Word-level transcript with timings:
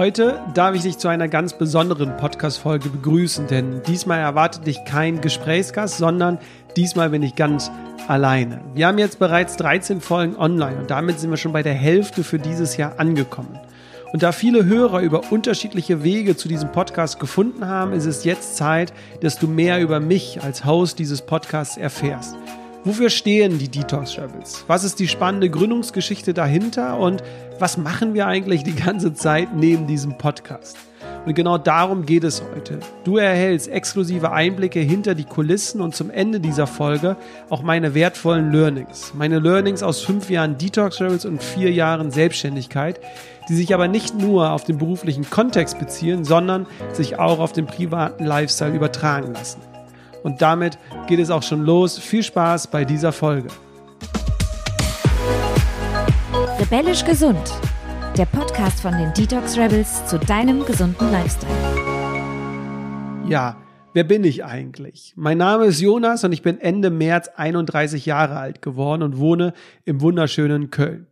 Heute 0.00 0.40
darf 0.54 0.74
ich 0.74 0.80
dich 0.80 0.96
zu 0.96 1.08
einer 1.08 1.28
ganz 1.28 1.52
besonderen 1.52 2.16
Podcast-Folge 2.16 2.88
begrüßen, 2.88 3.48
denn 3.48 3.82
diesmal 3.82 4.20
erwartet 4.20 4.66
dich 4.66 4.82
kein 4.86 5.20
Gesprächsgast, 5.20 5.98
sondern 5.98 6.38
diesmal 6.74 7.10
bin 7.10 7.22
ich 7.22 7.36
ganz 7.36 7.70
alleine. 8.08 8.62
Wir 8.72 8.86
haben 8.86 8.96
jetzt 8.96 9.18
bereits 9.18 9.58
13 9.58 10.00
Folgen 10.00 10.36
online 10.36 10.78
und 10.78 10.90
damit 10.90 11.20
sind 11.20 11.28
wir 11.28 11.36
schon 11.36 11.52
bei 11.52 11.62
der 11.62 11.74
Hälfte 11.74 12.24
für 12.24 12.38
dieses 12.38 12.78
Jahr 12.78 12.98
angekommen. 12.98 13.58
Und 14.14 14.22
da 14.22 14.32
viele 14.32 14.64
Hörer 14.64 15.00
über 15.00 15.30
unterschiedliche 15.30 16.02
Wege 16.02 16.34
zu 16.34 16.48
diesem 16.48 16.72
Podcast 16.72 17.20
gefunden 17.20 17.66
haben, 17.66 17.92
ist 17.92 18.06
es 18.06 18.24
jetzt 18.24 18.56
Zeit, 18.56 18.94
dass 19.20 19.38
du 19.38 19.48
mehr 19.48 19.82
über 19.82 20.00
mich 20.00 20.42
als 20.42 20.64
Host 20.64 20.98
dieses 20.98 21.20
Podcasts 21.20 21.76
erfährst. 21.76 22.36
Wofür 22.82 23.10
stehen 23.10 23.58
die 23.58 23.68
Detox 23.68 24.16
Rebels? 24.16 24.64
Was 24.66 24.84
ist 24.84 25.00
die 25.00 25.08
spannende 25.08 25.50
Gründungsgeschichte 25.50 26.32
dahinter 26.32 26.98
und 26.98 27.22
was 27.58 27.76
machen 27.76 28.14
wir 28.14 28.26
eigentlich 28.26 28.62
die 28.62 28.74
ganze 28.74 29.12
Zeit 29.12 29.54
neben 29.54 29.86
diesem 29.86 30.16
Podcast? 30.16 30.78
Und 31.26 31.34
genau 31.34 31.58
darum 31.58 32.06
geht 32.06 32.24
es 32.24 32.42
heute. 32.42 32.80
Du 33.04 33.18
erhältst 33.18 33.68
exklusive 33.68 34.32
Einblicke 34.32 34.80
hinter 34.80 35.14
die 35.14 35.24
Kulissen 35.24 35.82
und 35.82 35.94
zum 35.94 36.08
Ende 36.08 36.40
dieser 36.40 36.66
Folge 36.66 37.18
auch 37.50 37.60
meine 37.60 37.92
wertvollen 37.94 38.50
Learnings. 38.50 39.12
Meine 39.14 39.40
Learnings 39.40 39.82
aus 39.82 40.00
fünf 40.00 40.30
Jahren 40.30 40.56
Detox 40.56 41.02
Rebels 41.02 41.26
und 41.26 41.42
vier 41.42 41.70
Jahren 41.70 42.10
Selbstständigkeit, 42.10 42.98
die 43.50 43.54
sich 43.56 43.74
aber 43.74 43.88
nicht 43.88 44.18
nur 44.18 44.52
auf 44.52 44.64
den 44.64 44.78
beruflichen 44.78 45.28
Kontext 45.28 45.78
beziehen, 45.78 46.24
sondern 46.24 46.66
sich 46.94 47.18
auch 47.18 47.40
auf 47.40 47.52
den 47.52 47.66
privaten 47.66 48.24
Lifestyle 48.24 48.74
übertragen 48.74 49.34
lassen. 49.34 49.69
Und 50.22 50.42
damit 50.42 50.78
geht 51.06 51.18
es 51.18 51.30
auch 51.30 51.42
schon 51.42 51.64
los. 51.64 51.98
Viel 51.98 52.22
Spaß 52.22 52.68
bei 52.68 52.84
dieser 52.84 53.12
Folge. 53.12 53.48
Rebellisch 56.58 57.04
gesund. 57.04 57.40
Der 58.16 58.26
Podcast 58.26 58.80
von 58.80 58.92
den 58.92 59.12
Detox 59.14 59.56
Rebels 59.56 60.06
zu 60.06 60.18
deinem 60.18 60.64
gesunden 60.66 61.10
Lifestyle. 61.10 61.50
Ja, 63.26 63.56
wer 63.94 64.04
bin 64.04 64.24
ich 64.24 64.44
eigentlich? 64.44 65.14
Mein 65.16 65.38
Name 65.38 65.66
ist 65.66 65.80
Jonas 65.80 66.24
und 66.24 66.32
ich 66.32 66.42
bin 66.42 66.60
Ende 66.60 66.90
März 66.90 67.28
31 67.36 68.04
Jahre 68.04 68.36
alt 68.36 68.60
geworden 68.60 69.02
und 69.02 69.18
wohne 69.18 69.54
im 69.84 70.00
wunderschönen 70.00 70.70
Köln. 70.70 71.06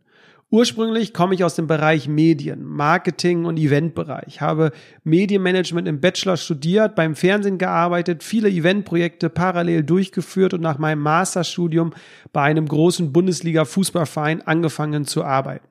Ursprünglich 0.51 1.13
komme 1.13 1.35
ich 1.35 1.43
aus 1.43 1.53
dem 1.53 1.67
Bereich 1.67 2.07
Medien, 2.07 2.63
Marketing 2.63 3.45
und 3.45 3.57
Eventbereich, 3.57 4.41
habe 4.41 4.71
Medienmanagement 5.03 5.87
im 5.87 6.01
Bachelor 6.01 6.37
studiert, 6.37 6.95
beim 6.95 7.15
Fernsehen 7.15 7.59
gearbeitet, 7.59 8.23
viele 8.23 8.49
Eventprojekte 8.49 9.29
parallel 9.29 9.83
durchgeführt 9.83 10.55
und 10.55 10.61
nach 10.61 10.79
meinem 10.79 11.01
Masterstudium 11.01 11.93
bei 12.33 12.41
einem 12.41 12.67
großen 12.67 13.13
Bundesliga-Fußballverein 13.13 14.41
angefangen 14.41 15.05
zu 15.05 15.23
arbeiten. 15.23 15.67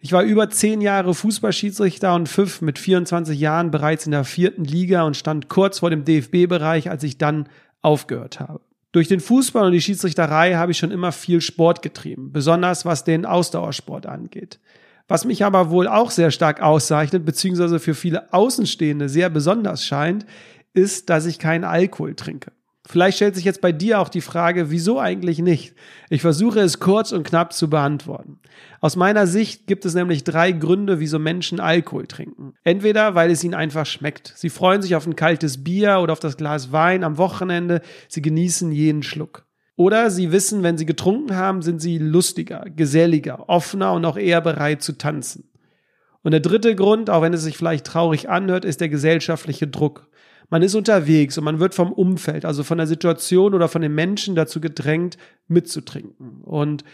Ich 0.00 0.12
war 0.12 0.22
über 0.22 0.48
zehn 0.48 0.80
Jahre 0.80 1.14
Fußballschiedsrichter 1.14 2.14
und 2.14 2.30
pfiff 2.30 2.62
mit 2.62 2.78
24 2.78 3.38
Jahren 3.38 3.70
bereits 3.70 4.06
in 4.06 4.12
der 4.12 4.24
vierten 4.24 4.64
Liga 4.64 5.02
und 5.02 5.18
stand 5.18 5.50
kurz 5.50 5.80
vor 5.80 5.90
dem 5.90 6.06
DFB-Bereich, 6.06 6.88
als 6.88 7.02
ich 7.02 7.18
dann 7.18 7.46
aufgehört 7.82 8.40
habe. 8.40 8.60
Durch 8.94 9.08
den 9.08 9.18
Fußball 9.18 9.66
und 9.66 9.72
die 9.72 9.80
Schiedsrichterei 9.80 10.54
habe 10.54 10.70
ich 10.70 10.78
schon 10.78 10.92
immer 10.92 11.10
viel 11.10 11.40
Sport 11.40 11.82
getrieben, 11.82 12.30
besonders 12.30 12.84
was 12.84 13.02
den 13.02 13.26
Ausdauersport 13.26 14.06
angeht. 14.06 14.60
Was 15.08 15.24
mich 15.24 15.44
aber 15.44 15.70
wohl 15.70 15.88
auch 15.88 16.12
sehr 16.12 16.30
stark 16.30 16.62
auszeichnet, 16.62 17.24
beziehungsweise 17.24 17.80
für 17.80 17.96
viele 17.96 18.32
Außenstehende 18.32 19.08
sehr 19.08 19.30
besonders 19.30 19.84
scheint, 19.84 20.26
ist, 20.74 21.10
dass 21.10 21.26
ich 21.26 21.40
keinen 21.40 21.64
Alkohol 21.64 22.14
trinke. 22.14 22.52
Vielleicht 22.86 23.16
stellt 23.16 23.34
sich 23.34 23.46
jetzt 23.46 23.62
bei 23.62 23.72
dir 23.72 23.98
auch 23.98 24.10
die 24.10 24.20
Frage, 24.20 24.70
wieso 24.70 25.00
eigentlich 25.00 25.38
nicht? 25.38 25.74
Ich 26.10 26.20
versuche 26.20 26.60
es 26.60 26.80
kurz 26.80 27.12
und 27.12 27.26
knapp 27.26 27.54
zu 27.54 27.70
beantworten. 27.70 28.40
Aus 28.80 28.94
meiner 28.94 29.26
Sicht 29.26 29.66
gibt 29.66 29.86
es 29.86 29.94
nämlich 29.94 30.22
drei 30.22 30.52
Gründe, 30.52 31.00
wieso 31.00 31.18
Menschen 31.18 31.60
Alkohol 31.60 32.06
trinken. 32.06 32.52
Entweder, 32.62 33.14
weil 33.14 33.30
es 33.30 33.42
ihnen 33.42 33.54
einfach 33.54 33.86
schmeckt. 33.86 34.34
Sie 34.36 34.50
freuen 34.50 34.82
sich 34.82 34.96
auf 34.96 35.06
ein 35.06 35.16
kaltes 35.16 35.64
Bier 35.64 36.00
oder 36.02 36.12
auf 36.12 36.20
das 36.20 36.36
Glas 36.36 36.72
Wein 36.72 37.04
am 37.04 37.16
Wochenende. 37.16 37.80
Sie 38.08 38.20
genießen 38.20 38.70
jeden 38.70 39.02
Schluck. 39.02 39.46
Oder 39.76 40.10
sie 40.10 40.30
wissen, 40.30 40.62
wenn 40.62 40.76
sie 40.76 40.86
getrunken 40.86 41.34
haben, 41.34 41.62
sind 41.62 41.80
sie 41.80 41.96
lustiger, 41.96 42.66
geselliger, 42.68 43.48
offener 43.48 43.94
und 43.94 44.04
auch 44.04 44.18
eher 44.18 44.42
bereit 44.42 44.82
zu 44.82 44.92
tanzen. 44.98 45.48
Und 46.22 46.30
der 46.30 46.40
dritte 46.40 46.74
Grund, 46.74 47.10
auch 47.10 47.22
wenn 47.22 47.34
es 47.34 47.42
sich 47.42 47.56
vielleicht 47.56 47.86
traurig 47.86 48.28
anhört, 48.28 48.64
ist 48.64 48.80
der 48.80 48.88
gesellschaftliche 48.88 49.68
Druck. 49.68 50.08
Man 50.50 50.62
ist 50.62 50.74
unterwegs 50.74 51.38
und 51.38 51.44
man 51.44 51.60
wird 51.60 51.74
vom 51.74 51.92
Umfeld, 51.92 52.44
also 52.44 52.64
von 52.64 52.78
der 52.78 52.86
Situation 52.86 53.54
oder 53.54 53.68
von 53.68 53.82
den 53.82 53.94
Menschen 53.94 54.34
dazu 54.34 54.60
gedrängt, 54.60 55.16
mitzutrinken. 55.48 56.42
Und 56.42 56.84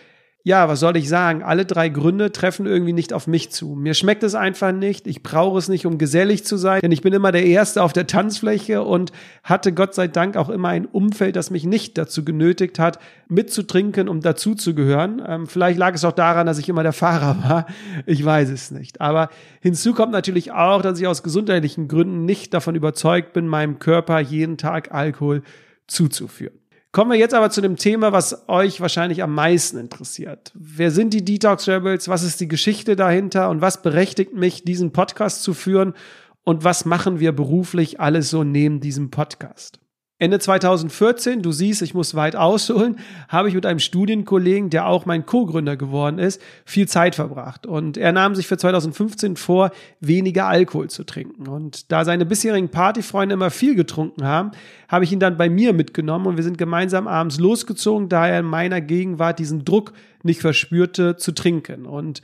ja, 0.42 0.68
was 0.68 0.80
soll 0.80 0.96
ich 0.96 1.08
sagen? 1.08 1.42
Alle 1.42 1.66
drei 1.66 1.90
Gründe 1.90 2.32
treffen 2.32 2.64
irgendwie 2.64 2.94
nicht 2.94 3.12
auf 3.12 3.26
mich 3.26 3.50
zu. 3.50 3.74
Mir 3.74 3.92
schmeckt 3.92 4.22
es 4.22 4.34
einfach 4.34 4.72
nicht. 4.72 5.06
Ich 5.06 5.22
brauche 5.22 5.58
es 5.58 5.68
nicht, 5.68 5.84
um 5.84 5.98
gesellig 5.98 6.46
zu 6.46 6.56
sein, 6.56 6.80
denn 6.80 6.92
ich 6.92 7.02
bin 7.02 7.12
immer 7.12 7.30
der 7.30 7.44
Erste 7.44 7.82
auf 7.82 7.92
der 7.92 8.06
Tanzfläche 8.06 8.82
und 8.82 9.12
hatte 9.44 9.74
Gott 9.74 9.94
sei 9.94 10.08
Dank 10.08 10.36
auch 10.36 10.48
immer 10.48 10.68
ein 10.68 10.86
Umfeld, 10.86 11.36
das 11.36 11.50
mich 11.50 11.64
nicht 11.64 11.98
dazu 11.98 12.24
genötigt 12.24 12.78
hat, 12.78 12.98
mitzutrinken, 13.28 14.08
um 14.08 14.22
dazuzugehören. 14.22 15.22
Ähm, 15.26 15.46
vielleicht 15.46 15.78
lag 15.78 15.94
es 15.94 16.06
auch 16.06 16.12
daran, 16.12 16.46
dass 16.46 16.58
ich 16.58 16.70
immer 16.70 16.82
der 16.82 16.94
Fahrer 16.94 17.36
war. 17.46 17.66
Ich 18.06 18.24
weiß 18.24 18.48
es 18.48 18.70
nicht. 18.70 19.00
Aber 19.02 19.28
hinzu 19.60 19.92
kommt 19.92 20.12
natürlich 20.12 20.52
auch, 20.52 20.80
dass 20.80 20.98
ich 20.98 21.06
aus 21.06 21.22
gesundheitlichen 21.22 21.86
Gründen 21.86 22.24
nicht 22.24 22.54
davon 22.54 22.74
überzeugt 22.74 23.34
bin, 23.34 23.46
meinem 23.46 23.78
Körper 23.78 24.20
jeden 24.20 24.56
Tag 24.56 24.92
Alkohol 24.92 25.42
zuzuführen. 25.86 26.59
Kommen 26.92 27.12
wir 27.12 27.18
jetzt 27.18 27.34
aber 27.34 27.50
zu 27.50 27.60
dem 27.60 27.76
Thema, 27.76 28.10
was 28.10 28.48
euch 28.48 28.80
wahrscheinlich 28.80 29.22
am 29.22 29.32
meisten 29.32 29.78
interessiert. 29.78 30.50
Wer 30.54 30.90
sind 30.90 31.14
die 31.14 31.24
Detox 31.24 31.68
Rebels? 31.68 32.08
Was 32.08 32.24
ist 32.24 32.40
die 32.40 32.48
Geschichte 32.48 32.96
dahinter? 32.96 33.48
Und 33.48 33.60
was 33.60 33.82
berechtigt 33.82 34.34
mich, 34.34 34.64
diesen 34.64 34.92
Podcast 34.92 35.44
zu 35.44 35.54
führen? 35.54 35.94
Und 36.42 36.64
was 36.64 36.84
machen 36.84 37.20
wir 37.20 37.30
beruflich 37.30 38.00
alles 38.00 38.30
so 38.30 38.42
neben 38.42 38.80
diesem 38.80 39.12
Podcast? 39.12 39.78
Ende 40.20 40.38
2014, 40.38 41.40
du 41.40 41.50
siehst, 41.50 41.80
ich 41.80 41.94
muss 41.94 42.14
weit 42.14 42.36
ausholen, 42.36 42.98
habe 43.30 43.48
ich 43.48 43.54
mit 43.54 43.64
einem 43.64 43.78
Studienkollegen, 43.78 44.68
der 44.68 44.86
auch 44.86 45.06
mein 45.06 45.24
Co-Gründer 45.24 45.78
geworden 45.78 46.18
ist, 46.18 46.42
viel 46.66 46.86
Zeit 46.86 47.14
verbracht. 47.14 47.66
Und 47.66 47.96
er 47.96 48.12
nahm 48.12 48.34
sich 48.34 48.46
für 48.46 48.58
2015 48.58 49.36
vor, 49.36 49.70
weniger 50.00 50.46
Alkohol 50.46 50.90
zu 50.90 51.04
trinken. 51.04 51.48
Und 51.48 51.90
da 51.90 52.04
seine 52.04 52.26
bisherigen 52.26 52.68
Partyfreunde 52.68 53.32
immer 53.32 53.48
viel 53.48 53.74
getrunken 53.74 54.24
haben, 54.24 54.50
habe 54.88 55.04
ich 55.04 55.12
ihn 55.12 55.20
dann 55.20 55.38
bei 55.38 55.48
mir 55.48 55.72
mitgenommen 55.72 56.26
und 56.26 56.36
wir 56.36 56.44
sind 56.44 56.58
gemeinsam 56.58 57.08
abends 57.08 57.40
losgezogen, 57.40 58.10
da 58.10 58.28
er 58.28 58.40
in 58.40 58.46
meiner 58.46 58.82
Gegenwart 58.82 59.38
diesen 59.38 59.64
Druck 59.64 59.94
nicht 60.22 60.42
verspürte, 60.42 61.16
zu 61.16 61.32
trinken. 61.32 61.86
Und 61.86 62.20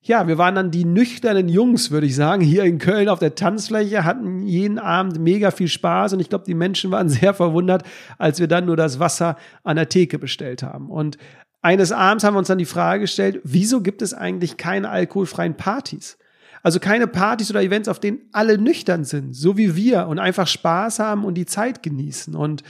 ja, 0.00 0.28
wir 0.28 0.38
waren 0.38 0.54
dann 0.54 0.70
die 0.70 0.84
nüchternen 0.84 1.48
Jungs, 1.48 1.90
würde 1.90 2.06
ich 2.06 2.14
sagen, 2.14 2.42
hier 2.42 2.64
in 2.64 2.78
Köln 2.78 3.08
auf 3.08 3.18
der 3.18 3.34
Tanzfläche, 3.34 4.04
hatten 4.04 4.42
jeden 4.42 4.78
Abend 4.78 5.18
mega 5.18 5.50
viel 5.50 5.68
Spaß 5.68 6.12
und 6.12 6.20
ich 6.20 6.28
glaube, 6.28 6.44
die 6.46 6.54
Menschen 6.54 6.90
waren 6.90 7.08
sehr 7.08 7.34
verwundert, 7.34 7.82
als 8.16 8.40
wir 8.40 8.48
dann 8.48 8.66
nur 8.66 8.76
das 8.76 9.00
Wasser 9.00 9.36
an 9.64 9.76
der 9.76 9.88
Theke 9.88 10.18
bestellt 10.18 10.62
haben. 10.62 10.88
Und 10.88 11.18
eines 11.60 11.90
Abends 11.90 12.24
haben 12.24 12.34
wir 12.34 12.38
uns 12.38 12.48
dann 12.48 12.58
die 12.58 12.64
Frage 12.64 13.02
gestellt, 13.02 13.40
wieso 13.42 13.82
gibt 13.82 14.00
es 14.00 14.14
eigentlich 14.14 14.56
keine 14.56 14.88
alkoholfreien 14.90 15.56
Partys? 15.56 16.16
Also 16.62 16.80
keine 16.80 17.06
Partys 17.06 17.50
oder 17.50 17.62
Events, 17.62 17.88
auf 17.88 18.00
denen 18.00 18.20
alle 18.32 18.58
nüchtern 18.58 19.04
sind, 19.04 19.34
so 19.34 19.56
wie 19.56 19.76
wir 19.76 20.06
und 20.06 20.18
einfach 20.18 20.46
Spaß 20.46 20.98
haben 20.98 21.24
und 21.24 21.34
die 21.34 21.46
Zeit 21.46 21.82
genießen. 21.82 22.34
Und 22.34 22.62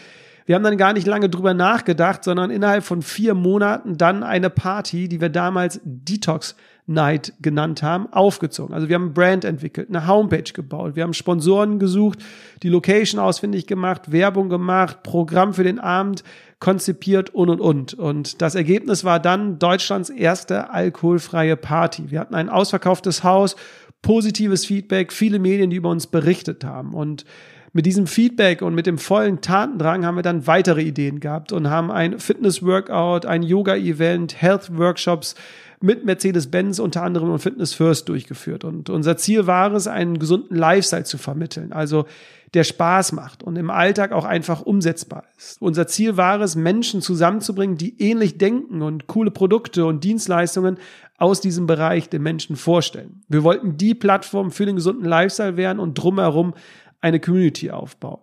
wir 0.47 0.55
haben 0.55 0.63
dann 0.63 0.79
gar 0.79 0.95
nicht 0.95 1.07
lange 1.07 1.29
drüber 1.29 1.53
nachgedacht, 1.53 2.25
sondern 2.25 2.51
innerhalb 2.51 2.85
von 2.85 3.03
vier 3.03 3.35
Monaten 3.35 3.99
dann 3.99 4.23
eine 4.23 4.49
Party, 4.49 5.09
die 5.09 5.21
wir 5.21 5.29
damals 5.29 5.81
Detox 5.85 6.57
Night 6.89 7.35
genannt 7.41 7.83
haben, 7.83 8.13
aufgezogen. 8.13 8.75
Also 8.75 8.89
wir 8.89 8.95
haben 8.95 9.13
Brand 9.13 9.45
entwickelt, 9.45 9.89
eine 9.89 10.07
Homepage 10.07 10.53
gebaut, 10.53 10.97
wir 10.97 11.03
haben 11.03 11.13
Sponsoren 11.13 11.79
gesucht, 11.79 12.19
die 12.63 12.71
Location 12.71 13.21
ausfindig 13.21 13.67
gemacht, 13.67 14.11
Werbung 14.11 14.49
gemacht, 14.49 15.03
Programm 15.03 15.53
für 15.53 15.65
den 15.65 15.79
Abend 15.79 16.25
konzipiert 16.61 17.31
und 17.31 17.51
und 17.51 17.61
und. 17.61 17.95
Und 17.95 18.41
das 18.41 18.55
Ergebnis 18.55 19.05
war 19.05 19.21
dann 19.21 19.59
Deutschlands 19.59 20.11
erste 20.11 20.71
alkoholfreie 20.71 21.57
Party. 21.57 22.11
Wir 22.11 22.21
hatten 22.21 22.35
ein 22.35 22.49
ausverkauftes 22.49 23.23
Haus, 23.23 23.55
positives 24.03 24.65
Feedback, 24.65 25.13
viele 25.13 25.39
Medien, 25.39 25.71
die 25.71 25.77
über 25.77 25.91
uns 25.91 26.07
berichtet 26.07 26.65
haben. 26.65 26.95
Und 26.95 27.25
mit 27.73 27.85
diesem 27.85 28.07
Feedback 28.07 28.63
und 28.63 28.75
mit 28.75 28.87
dem 28.87 28.99
vollen 28.99 29.41
Tatendrang 29.41 30.05
haben 30.05 30.17
wir 30.17 30.23
dann 30.23 30.47
weitere 30.47 30.83
Ideen 30.83 31.21
gehabt 31.21 31.53
und 31.53 31.69
haben 31.69 31.91
ein 31.91 32.19
Fitness-Workout, 32.19 33.27
ein 33.27 33.43
Yoga-Event, 33.43 34.41
Health-Workshops 34.41 35.35
mit 35.81 36.05
Mercedes-Benz 36.05 36.79
unter 36.79 37.03
anderem 37.03 37.31
und 37.31 37.39
Fitness 37.39 37.75
First 37.75 38.09
durchgeführt. 38.09 38.65
Und 38.65 38.91
unser 38.91 39.17
Ziel 39.17 39.47
war 39.47 39.73
es, 39.73 39.87
einen 39.87 40.19
gesunden 40.19 40.57
Lifestyle 40.57 41.05
zu 41.05 41.19
vermitteln. 41.19 41.73
Also 41.73 42.07
der 42.55 42.65
Spaß 42.65 43.13
macht 43.13 43.43
und 43.43 43.57
im 43.57 43.71
Alltag 43.71 44.13
auch 44.13 44.25
einfach 44.25 44.63
umsetzbar 44.63 45.25
ist. 45.37 45.61
Unser 45.61 45.87
Ziel 45.87 46.17
war 46.17 46.41
es, 46.41 46.57
Menschen 46.57 47.03
zusammenzubringen, 47.03 47.77
die 47.77 48.01
ähnlich 48.01 48.39
denken 48.39 48.83
und 48.83 49.07
coole 49.07 49.31
Produkte 49.31 49.85
und 49.85 50.03
Dienstleistungen 50.03 50.79
aus 51.19 51.41
diesem 51.41 51.67
Bereich 51.67 52.09
den 52.09 52.23
Menschen 52.23 52.57
vorstellen. 52.57 53.23
Wir 53.29 53.43
wollten 53.43 53.77
die 53.77 53.95
Plattform 53.95 54.51
für 54.51 54.67
den 54.67 54.77
gesunden 54.77 55.05
Lifestyle 55.05 55.57
werden 55.57 55.79
und 55.79 55.95
drumherum 55.95 56.55
eine 57.01 57.21
Community 57.21 57.71
aufbauen. 57.71 58.21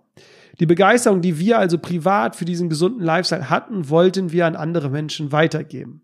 Die 0.59 0.65
Begeisterung, 0.65 1.21
die 1.21 1.37
wir 1.37 1.59
also 1.59 1.77
privat 1.77 2.35
für 2.35 2.45
diesen 2.45 2.69
gesunden 2.69 3.01
Lifestyle 3.01 3.49
hatten, 3.49 3.89
wollten 3.89 4.31
wir 4.31 4.45
an 4.45 4.55
andere 4.55 4.89
Menschen 4.89 5.31
weitergeben. 5.31 6.01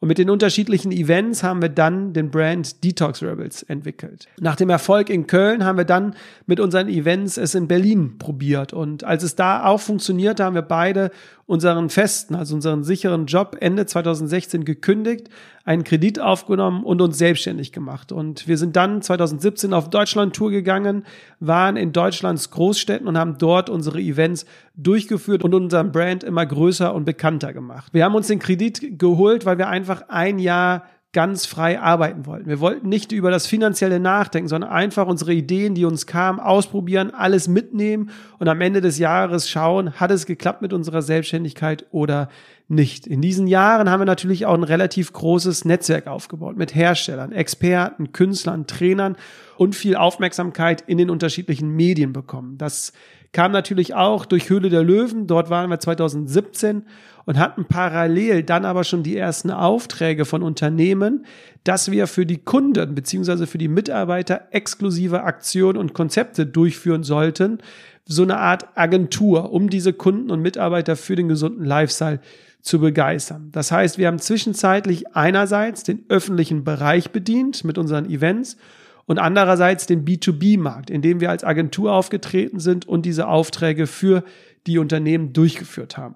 Und 0.00 0.08
mit 0.08 0.18
den 0.18 0.30
unterschiedlichen 0.30 0.92
Events 0.92 1.42
haben 1.42 1.60
wir 1.60 1.68
dann 1.68 2.12
den 2.12 2.30
Brand 2.30 2.84
Detox 2.84 3.22
Rebels 3.22 3.64
entwickelt. 3.64 4.28
Nach 4.38 4.54
dem 4.54 4.70
Erfolg 4.70 5.10
in 5.10 5.26
Köln 5.26 5.64
haben 5.64 5.76
wir 5.76 5.84
dann 5.84 6.14
mit 6.46 6.60
unseren 6.60 6.88
Events 6.88 7.36
es 7.36 7.54
in 7.54 7.66
Berlin 7.66 8.16
probiert. 8.18 8.72
Und 8.72 9.02
als 9.02 9.24
es 9.24 9.34
da 9.34 9.64
auch 9.64 9.80
funktionierte, 9.80 10.44
haben 10.44 10.54
wir 10.54 10.62
beide 10.62 11.10
unseren 11.46 11.88
festen, 11.88 12.36
also 12.36 12.54
unseren 12.54 12.84
sicheren 12.84 13.26
Job 13.26 13.56
Ende 13.58 13.86
2016 13.86 14.64
gekündigt, 14.64 15.30
einen 15.68 15.84
Kredit 15.84 16.18
aufgenommen 16.18 16.82
und 16.82 17.02
uns 17.02 17.18
selbstständig 17.18 17.72
gemacht. 17.72 18.10
Und 18.10 18.48
wir 18.48 18.56
sind 18.56 18.74
dann 18.74 19.02
2017 19.02 19.74
auf 19.74 19.90
Deutschland-Tour 19.90 20.50
gegangen, 20.50 21.04
waren 21.40 21.76
in 21.76 21.92
Deutschlands 21.92 22.50
Großstädten 22.50 23.06
und 23.06 23.18
haben 23.18 23.36
dort 23.36 23.68
unsere 23.68 24.00
Events 24.00 24.46
durchgeführt 24.76 25.44
und 25.44 25.54
unseren 25.54 25.92
Brand 25.92 26.24
immer 26.24 26.46
größer 26.46 26.94
und 26.94 27.04
bekannter 27.04 27.52
gemacht. 27.52 27.92
Wir 27.92 28.06
haben 28.06 28.14
uns 28.14 28.28
den 28.28 28.38
Kredit 28.38 28.98
geholt, 28.98 29.44
weil 29.44 29.58
wir 29.58 29.68
einfach 29.68 30.08
ein 30.08 30.38
Jahr 30.38 30.84
ganz 31.14 31.46
frei 31.46 31.80
arbeiten 31.80 32.26
wollten. 32.26 32.48
Wir 32.48 32.60
wollten 32.60 32.88
nicht 32.88 33.12
über 33.12 33.30
das 33.30 33.46
Finanzielle 33.46 33.98
nachdenken, 33.98 34.48
sondern 34.48 34.70
einfach 34.70 35.06
unsere 35.06 35.32
Ideen, 35.32 35.74
die 35.74 35.86
uns 35.86 36.06
kamen, 36.06 36.38
ausprobieren, 36.38 37.12
alles 37.14 37.48
mitnehmen 37.48 38.10
und 38.38 38.48
am 38.48 38.60
Ende 38.60 38.82
des 38.82 38.98
Jahres 38.98 39.48
schauen, 39.48 39.94
hat 39.94 40.10
es 40.10 40.26
geklappt 40.26 40.60
mit 40.60 40.74
unserer 40.74 41.00
Selbstständigkeit 41.00 41.86
oder 41.92 42.28
nicht. 42.68 43.06
In 43.06 43.22
diesen 43.22 43.46
Jahren 43.46 43.88
haben 43.88 44.02
wir 44.02 44.04
natürlich 44.06 44.44
auch 44.44 44.52
ein 44.52 44.64
relativ 44.64 45.14
großes 45.14 45.64
Netzwerk 45.64 46.06
aufgebaut 46.06 46.58
mit 46.58 46.74
Herstellern, 46.74 47.32
Experten, 47.32 48.12
Künstlern, 48.12 48.66
Trainern 48.66 49.16
und 49.56 49.74
viel 49.74 49.96
Aufmerksamkeit 49.96 50.82
in 50.86 50.98
den 50.98 51.08
unterschiedlichen 51.08 51.70
Medien 51.70 52.12
bekommen. 52.12 52.58
Das 52.58 52.92
kam 53.32 53.52
natürlich 53.52 53.94
auch 53.94 54.26
durch 54.26 54.50
Höhle 54.50 54.68
der 54.68 54.82
Löwen. 54.82 55.26
Dort 55.26 55.48
waren 55.48 55.70
wir 55.70 55.80
2017 55.80 56.84
und 57.28 57.38
hatten 57.38 57.66
parallel 57.66 58.42
dann 58.42 58.64
aber 58.64 58.84
schon 58.84 59.02
die 59.02 59.14
ersten 59.14 59.50
Aufträge 59.50 60.24
von 60.24 60.42
Unternehmen, 60.42 61.26
dass 61.62 61.90
wir 61.90 62.06
für 62.06 62.24
die 62.24 62.38
Kunden 62.38 62.94
beziehungsweise 62.94 63.46
für 63.46 63.58
die 63.58 63.68
Mitarbeiter 63.68 64.48
exklusive 64.50 65.24
Aktionen 65.24 65.76
und 65.76 65.92
Konzepte 65.92 66.46
durchführen 66.46 67.02
sollten. 67.02 67.58
So 68.06 68.22
eine 68.22 68.38
Art 68.38 68.68
Agentur, 68.78 69.52
um 69.52 69.68
diese 69.68 69.92
Kunden 69.92 70.30
und 70.30 70.40
Mitarbeiter 70.40 70.96
für 70.96 71.16
den 71.16 71.28
gesunden 71.28 71.66
Lifestyle 71.66 72.20
zu 72.62 72.80
begeistern. 72.80 73.50
Das 73.52 73.70
heißt, 73.70 73.98
wir 73.98 74.06
haben 74.06 74.20
zwischenzeitlich 74.20 75.14
einerseits 75.14 75.82
den 75.82 76.06
öffentlichen 76.08 76.64
Bereich 76.64 77.10
bedient 77.10 77.62
mit 77.62 77.76
unseren 77.76 78.08
Events 78.08 78.56
und 79.04 79.18
andererseits 79.18 79.84
den 79.84 80.06
B2B-Markt, 80.06 80.88
in 80.88 81.02
dem 81.02 81.20
wir 81.20 81.28
als 81.28 81.44
Agentur 81.44 81.92
aufgetreten 81.92 82.58
sind 82.58 82.88
und 82.88 83.04
diese 83.04 83.28
Aufträge 83.28 83.86
für 83.86 84.24
die 84.66 84.78
Unternehmen 84.78 85.34
durchgeführt 85.34 85.98
haben. 85.98 86.14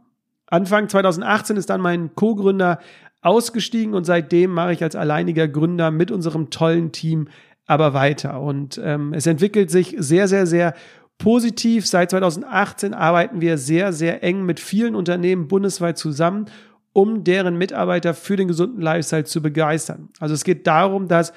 Anfang 0.52 0.86
2018 0.88 1.56
ist 1.56 1.70
dann 1.70 1.80
mein 1.80 2.14
Co-Gründer 2.14 2.78
ausgestiegen 3.22 3.94
und 3.94 4.04
seitdem 4.04 4.52
mache 4.52 4.74
ich 4.74 4.82
als 4.82 4.94
alleiniger 4.94 5.48
Gründer 5.48 5.90
mit 5.90 6.10
unserem 6.10 6.50
tollen 6.50 6.92
Team 6.92 7.28
aber 7.66 7.94
weiter. 7.94 8.42
Und 8.42 8.78
ähm, 8.84 9.14
es 9.14 9.26
entwickelt 9.26 9.70
sich 9.70 9.94
sehr, 9.98 10.28
sehr, 10.28 10.46
sehr 10.46 10.74
positiv. 11.16 11.86
Seit 11.86 12.10
2018 12.10 12.92
arbeiten 12.92 13.40
wir 13.40 13.56
sehr, 13.56 13.94
sehr 13.94 14.22
eng 14.22 14.44
mit 14.44 14.60
vielen 14.60 14.94
Unternehmen 14.94 15.48
bundesweit 15.48 15.96
zusammen, 15.96 16.46
um 16.92 17.24
deren 17.24 17.56
Mitarbeiter 17.56 18.12
für 18.12 18.36
den 18.36 18.48
gesunden 18.48 18.82
Lifestyle 18.82 19.24
zu 19.24 19.40
begeistern. 19.40 20.10
Also 20.20 20.34
es 20.34 20.44
geht 20.44 20.66
darum, 20.66 21.08
dass 21.08 21.32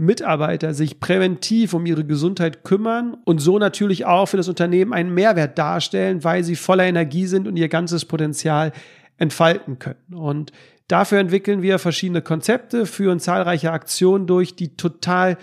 Mitarbeiter 0.00 0.72
sich 0.72 0.98
präventiv 0.98 1.74
um 1.74 1.84
ihre 1.84 2.04
Gesundheit 2.04 2.64
kümmern 2.64 3.18
und 3.24 3.38
so 3.40 3.58
natürlich 3.58 4.06
auch 4.06 4.26
für 4.26 4.38
das 4.38 4.48
Unternehmen 4.48 4.94
einen 4.94 5.12
Mehrwert 5.12 5.58
darstellen, 5.58 6.24
weil 6.24 6.42
sie 6.42 6.56
voller 6.56 6.84
Energie 6.84 7.26
sind 7.26 7.46
und 7.46 7.56
ihr 7.56 7.68
ganzes 7.68 8.06
Potenzial 8.06 8.72
entfalten 9.18 9.78
können. 9.78 10.14
Und 10.14 10.52
dafür 10.88 11.18
entwickeln 11.18 11.60
wir 11.60 11.78
verschiedene 11.78 12.22
Konzepte, 12.22 12.86
führen 12.86 13.20
zahlreiche 13.20 13.72
Aktionen 13.72 14.26
durch, 14.26 14.56
die 14.56 14.74
total 14.74 15.36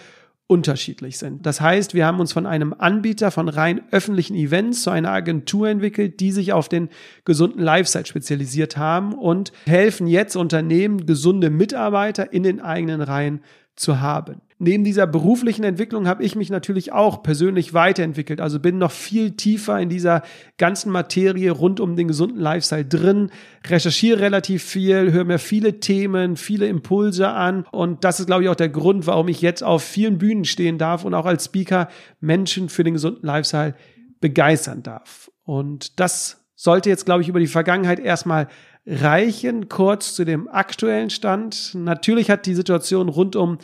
unterschiedlich 0.47 1.19
sind. 1.19 1.45
Das 1.45 1.61
heißt, 1.61 1.93
wir 1.93 2.07
haben 2.07 2.19
uns 2.19 2.33
von 2.33 2.47
einem 2.47 2.73
Anbieter 2.75 3.29
von 3.29 3.49
rein 3.49 3.81
öffentlichen 3.91 4.33
Events 4.33 4.81
zu 4.81 4.89
einer 4.89 5.11
Agentur 5.11 5.69
entwickelt, 5.69 6.19
die 6.19 6.31
sich 6.31 6.53
auf 6.53 6.67
den 6.67 6.89
gesunden 7.25 7.61
Lifestyle 7.61 8.05
spezialisiert 8.05 8.75
haben 8.75 9.13
und 9.13 9.51
helfen 9.67 10.07
jetzt 10.07 10.35
Unternehmen, 10.35 11.05
gesunde 11.05 11.51
Mitarbeiter 11.51 12.33
in 12.33 12.41
den 12.41 12.59
eigenen 12.59 13.01
Reihen 13.01 13.41
zu 13.75 14.01
haben. 14.01 14.41
Neben 14.59 14.83
dieser 14.83 15.05
beruflichen 15.05 15.63
Entwicklung 15.63 16.07
habe 16.07 16.23
ich 16.23 16.35
mich 16.35 16.49
natürlich 16.49 16.91
auch 16.91 17.21
persönlich 17.21 17.75
weiterentwickelt. 17.75 18.41
Also 18.41 18.59
bin 18.59 18.79
noch 18.79 18.91
viel 18.91 19.31
tiefer 19.31 19.79
in 19.79 19.87
dieser 19.87 20.23
ganzen 20.57 20.91
Materie 20.91 21.51
rund 21.51 21.79
um 21.79 21.95
den 21.95 22.07
gesunden 22.07 22.39
Lifestyle 22.39 22.83
drin, 22.85 23.29
recherchiere 23.67 24.19
relativ 24.19 24.63
viel, 24.63 25.11
höre 25.11 25.25
mir 25.25 25.37
viele 25.37 25.79
Themen, 25.79 26.37
viele 26.37 26.67
Impulse 26.67 27.29
an. 27.29 27.65
Und 27.71 28.03
das 28.03 28.19
ist, 28.19 28.25
glaube 28.25 28.43
ich, 28.43 28.49
auch 28.49 28.55
der 28.55 28.69
Grund, 28.69 29.05
warum 29.05 29.27
ich 29.27 29.41
jetzt 29.41 29.63
auf 29.63 29.83
vielen 29.83 30.17
Bühnen 30.17 30.43
stehen 30.43 30.79
darf 30.79 31.05
und 31.05 31.13
auch 31.13 31.27
als 31.27 31.45
Speaker 31.45 31.87
Menschen 32.19 32.69
für 32.69 32.83
den 32.83 32.95
gesunden 32.95 33.27
Lifestyle 33.27 33.75
begeistern 34.21 34.81
darf. 34.81 35.29
Und 35.43 35.99
das 35.99 36.43
sollte 36.55 36.89
jetzt, 36.89 37.05
glaube 37.05 37.21
ich, 37.21 37.29
über 37.29 37.39
die 37.39 37.45
Vergangenheit 37.45 37.99
erstmal 37.99 38.47
reichen. 38.87 39.69
Kurz 39.69 40.15
zu 40.15 40.25
dem 40.25 40.47
aktuellen 40.47 41.11
Stand. 41.11 41.75
Natürlich 41.75 42.31
hat 42.31 42.47
die 42.47 42.55
Situation 42.55 43.07
rund 43.07 43.35
um 43.35 43.59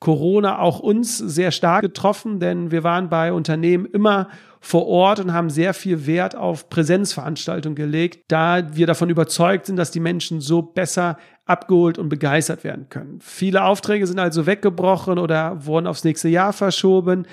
Corona 0.00 0.60
auch 0.60 0.78
uns 0.78 1.18
sehr 1.18 1.50
stark 1.50 1.82
getroffen, 1.82 2.38
denn 2.38 2.70
wir 2.70 2.84
waren 2.84 3.08
bei 3.08 3.32
Unternehmen 3.32 3.86
immer 3.86 4.28
vor 4.60 4.86
Ort 4.86 5.20
und 5.20 5.32
haben 5.32 5.50
sehr 5.50 5.74
viel 5.74 6.06
Wert 6.06 6.36
auf 6.36 6.68
Präsenzveranstaltungen 6.68 7.76
gelegt, 7.76 8.24
da 8.28 8.74
wir 8.74 8.86
davon 8.86 9.10
überzeugt 9.10 9.66
sind, 9.66 9.76
dass 9.76 9.90
die 9.90 10.00
Menschen 10.00 10.40
so 10.40 10.62
besser 10.62 11.16
abgeholt 11.46 11.98
und 11.98 12.08
begeistert 12.08 12.64
werden 12.64 12.88
können. 12.88 13.18
Viele 13.20 13.64
Aufträge 13.64 14.06
sind 14.06 14.18
also 14.18 14.46
weggebrochen 14.46 15.18
oder 15.18 15.64
wurden 15.64 15.86
aufs 15.86 16.04
nächste 16.04 16.28
Jahr 16.28 16.52
verschoben. 16.52 17.26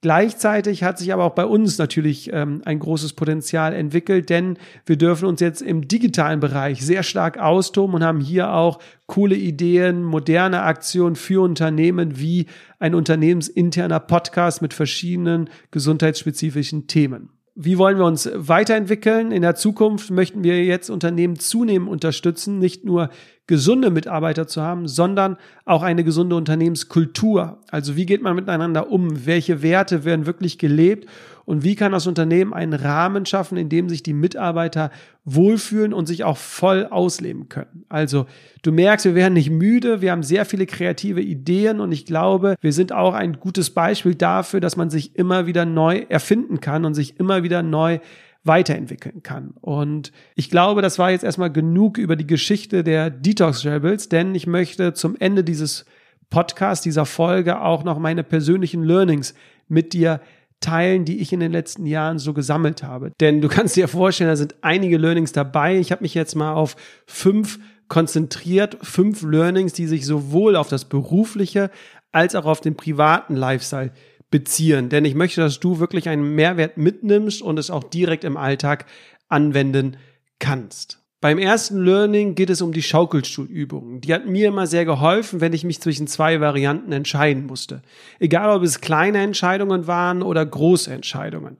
Gleichzeitig 0.00 0.84
hat 0.84 0.96
sich 0.96 1.12
aber 1.12 1.24
auch 1.24 1.34
bei 1.34 1.44
uns 1.44 1.76
natürlich 1.78 2.32
ähm, 2.32 2.62
ein 2.64 2.78
großes 2.78 3.14
Potenzial 3.14 3.74
entwickelt, 3.74 4.30
denn 4.30 4.56
wir 4.86 4.96
dürfen 4.96 5.26
uns 5.26 5.40
jetzt 5.40 5.60
im 5.60 5.88
digitalen 5.88 6.38
Bereich 6.38 6.86
sehr 6.86 7.02
stark 7.02 7.38
austoben 7.38 7.96
und 7.96 8.04
haben 8.04 8.20
hier 8.20 8.52
auch 8.52 8.78
coole 9.06 9.34
Ideen, 9.34 10.04
moderne 10.04 10.62
Aktionen 10.62 11.16
für 11.16 11.42
Unternehmen 11.42 12.16
wie 12.16 12.46
ein 12.78 12.94
unternehmensinterner 12.94 13.98
Podcast 13.98 14.62
mit 14.62 14.72
verschiedenen 14.72 15.50
gesundheitsspezifischen 15.72 16.86
Themen. 16.86 17.30
Wie 17.60 17.76
wollen 17.76 17.98
wir 17.98 18.04
uns 18.04 18.30
weiterentwickeln? 18.32 19.32
In 19.32 19.42
der 19.42 19.56
Zukunft 19.56 20.12
möchten 20.12 20.44
wir 20.44 20.64
jetzt 20.64 20.90
Unternehmen 20.90 21.40
zunehmend 21.40 21.90
unterstützen, 21.90 22.60
nicht 22.60 22.84
nur 22.84 23.10
gesunde 23.48 23.90
Mitarbeiter 23.90 24.46
zu 24.46 24.62
haben, 24.62 24.86
sondern 24.86 25.36
auch 25.64 25.82
eine 25.82 26.04
gesunde 26.04 26.36
Unternehmenskultur. 26.36 27.58
Also 27.68 27.96
wie 27.96 28.06
geht 28.06 28.22
man 28.22 28.36
miteinander 28.36 28.92
um? 28.92 29.26
Welche 29.26 29.60
Werte 29.60 30.04
werden 30.04 30.24
wirklich 30.24 30.58
gelebt? 30.58 31.08
Und 31.48 31.64
wie 31.64 31.76
kann 31.76 31.92
das 31.92 32.06
Unternehmen 32.06 32.52
einen 32.52 32.74
Rahmen 32.74 33.24
schaffen, 33.24 33.56
in 33.56 33.70
dem 33.70 33.88
sich 33.88 34.02
die 34.02 34.12
Mitarbeiter 34.12 34.90
wohlfühlen 35.24 35.94
und 35.94 36.04
sich 36.04 36.22
auch 36.22 36.36
voll 36.36 36.84
ausleben 36.84 37.48
können? 37.48 37.86
Also 37.88 38.26
du 38.60 38.70
merkst, 38.70 39.06
wir 39.06 39.14
werden 39.14 39.32
nicht 39.32 39.48
müde, 39.48 40.02
wir 40.02 40.12
haben 40.12 40.22
sehr 40.22 40.44
viele 40.44 40.66
kreative 40.66 41.22
Ideen 41.22 41.80
und 41.80 41.90
ich 41.90 42.04
glaube, 42.04 42.56
wir 42.60 42.74
sind 42.74 42.92
auch 42.92 43.14
ein 43.14 43.40
gutes 43.40 43.70
Beispiel 43.70 44.14
dafür, 44.14 44.60
dass 44.60 44.76
man 44.76 44.90
sich 44.90 45.16
immer 45.16 45.46
wieder 45.46 45.64
neu 45.64 46.04
erfinden 46.10 46.60
kann 46.60 46.84
und 46.84 46.92
sich 46.92 47.18
immer 47.18 47.42
wieder 47.42 47.62
neu 47.62 47.98
weiterentwickeln 48.44 49.22
kann. 49.22 49.54
Und 49.62 50.12
ich 50.34 50.50
glaube, 50.50 50.82
das 50.82 50.98
war 50.98 51.12
jetzt 51.12 51.24
erstmal 51.24 51.50
genug 51.50 51.96
über 51.96 52.16
die 52.16 52.26
Geschichte 52.26 52.84
der 52.84 53.08
Detox 53.08 53.64
Rebels, 53.64 54.10
denn 54.10 54.34
ich 54.34 54.46
möchte 54.46 54.92
zum 54.92 55.16
Ende 55.18 55.44
dieses 55.44 55.86
Podcast, 56.28 56.84
dieser 56.84 57.06
Folge 57.06 57.62
auch 57.62 57.84
noch 57.84 57.98
meine 57.98 58.22
persönlichen 58.22 58.82
Learnings 58.82 59.32
mit 59.66 59.94
dir 59.94 60.20
teilen, 60.60 61.04
die 61.04 61.20
ich 61.20 61.32
in 61.32 61.40
den 61.40 61.52
letzten 61.52 61.86
Jahren 61.86 62.18
so 62.18 62.32
gesammelt 62.32 62.82
habe. 62.82 63.12
Denn 63.20 63.40
du 63.40 63.48
kannst 63.48 63.76
dir 63.76 63.88
vorstellen, 63.88 64.30
da 64.30 64.36
sind 64.36 64.56
einige 64.62 64.98
Learnings 64.98 65.32
dabei. 65.32 65.78
Ich 65.78 65.92
habe 65.92 66.02
mich 66.02 66.14
jetzt 66.14 66.34
mal 66.34 66.52
auf 66.52 66.76
fünf 67.06 67.58
konzentriert, 67.88 68.76
fünf 68.82 69.22
Learnings, 69.22 69.72
die 69.72 69.86
sich 69.86 70.04
sowohl 70.04 70.56
auf 70.56 70.68
das 70.68 70.84
berufliche 70.84 71.70
als 72.12 72.34
auch 72.34 72.44
auf 72.44 72.60
den 72.60 72.76
privaten 72.76 73.36
Lifestyle 73.36 73.92
beziehen. 74.30 74.88
Denn 74.88 75.04
ich 75.04 75.14
möchte, 75.14 75.40
dass 75.40 75.60
du 75.60 75.78
wirklich 75.78 76.08
einen 76.08 76.34
Mehrwert 76.34 76.76
mitnimmst 76.76 77.42
und 77.42 77.58
es 77.58 77.70
auch 77.70 77.84
direkt 77.84 78.24
im 78.24 78.36
Alltag 78.36 78.86
anwenden 79.28 79.96
kannst. 80.38 81.02
Beim 81.20 81.38
ersten 81.38 81.84
Learning 81.84 82.36
geht 82.36 82.48
es 82.48 82.62
um 82.62 82.72
die 82.72 82.82
Schaukelstuhlübungen. 82.82 84.00
Die 84.00 84.14
hat 84.14 84.26
mir 84.26 84.46
immer 84.46 84.68
sehr 84.68 84.84
geholfen, 84.84 85.40
wenn 85.40 85.52
ich 85.52 85.64
mich 85.64 85.80
zwischen 85.80 86.06
zwei 86.06 86.40
Varianten 86.40 86.92
entscheiden 86.92 87.46
musste. 87.46 87.82
Egal, 88.20 88.56
ob 88.56 88.62
es 88.62 88.80
kleine 88.80 89.18
Entscheidungen 89.18 89.88
waren 89.88 90.22
oder 90.22 90.46
große 90.46 90.92
Entscheidungen. 90.92 91.58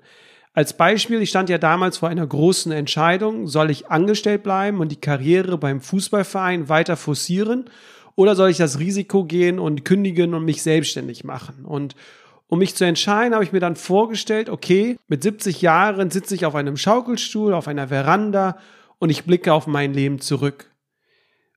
Als 0.54 0.76
Beispiel, 0.76 1.20
ich 1.22 1.30
stand 1.30 1.48
ja 1.48 1.58
damals 1.58 1.98
vor 1.98 2.08
einer 2.08 2.26
großen 2.26 2.70
Entscheidung, 2.70 3.48
soll 3.48 3.70
ich 3.70 3.90
angestellt 3.90 4.44
bleiben 4.44 4.78
und 4.78 4.92
die 4.92 5.00
Karriere 5.00 5.58
beim 5.58 5.80
Fußballverein 5.80 6.68
weiter 6.68 6.96
forcieren 6.96 7.64
oder 8.14 8.36
soll 8.36 8.50
ich 8.50 8.58
das 8.58 8.78
Risiko 8.78 9.24
gehen 9.24 9.58
und 9.58 9.84
kündigen 9.84 10.34
und 10.34 10.44
mich 10.44 10.62
selbstständig 10.62 11.24
machen? 11.24 11.64
Und 11.64 11.96
um 12.46 12.60
mich 12.60 12.76
zu 12.76 12.84
entscheiden, 12.84 13.34
habe 13.34 13.44
ich 13.44 13.52
mir 13.52 13.60
dann 13.60 13.76
vorgestellt, 13.76 14.50
okay, 14.50 14.96
mit 15.08 15.24
70 15.24 15.62
Jahren 15.62 16.10
sitze 16.10 16.36
ich 16.36 16.46
auf 16.46 16.54
einem 16.54 16.76
Schaukelstuhl, 16.76 17.54
auf 17.54 17.66
einer 17.66 17.88
Veranda 17.88 18.56
und 18.98 19.10
ich 19.10 19.24
blicke 19.24 19.52
auf 19.52 19.66
mein 19.66 19.94
Leben 19.94 20.20
zurück. 20.20 20.70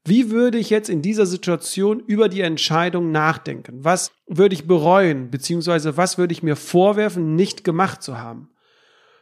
Wie 0.03 0.31
würde 0.31 0.57
ich 0.57 0.71
jetzt 0.71 0.89
in 0.89 1.03
dieser 1.03 1.27
Situation 1.27 1.99
über 1.99 2.27
die 2.27 2.41
Entscheidung 2.41 3.11
nachdenken? 3.11 3.83
Was 3.83 4.11
würde 4.27 4.55
ich 4.55 4.65
bereuen, 4.65 5.29
beziehungsweise 5.29 5.95
was 5.95 6.17
würde 6.17 6.33
ich 6.33 6.41
mir 6.41 6.55
vorwerfen, 6.55 7.35
nicht 7.35 7.63
gemacht 7.63 8.01
zu 8.01 8.17
haben? 8.17 8.49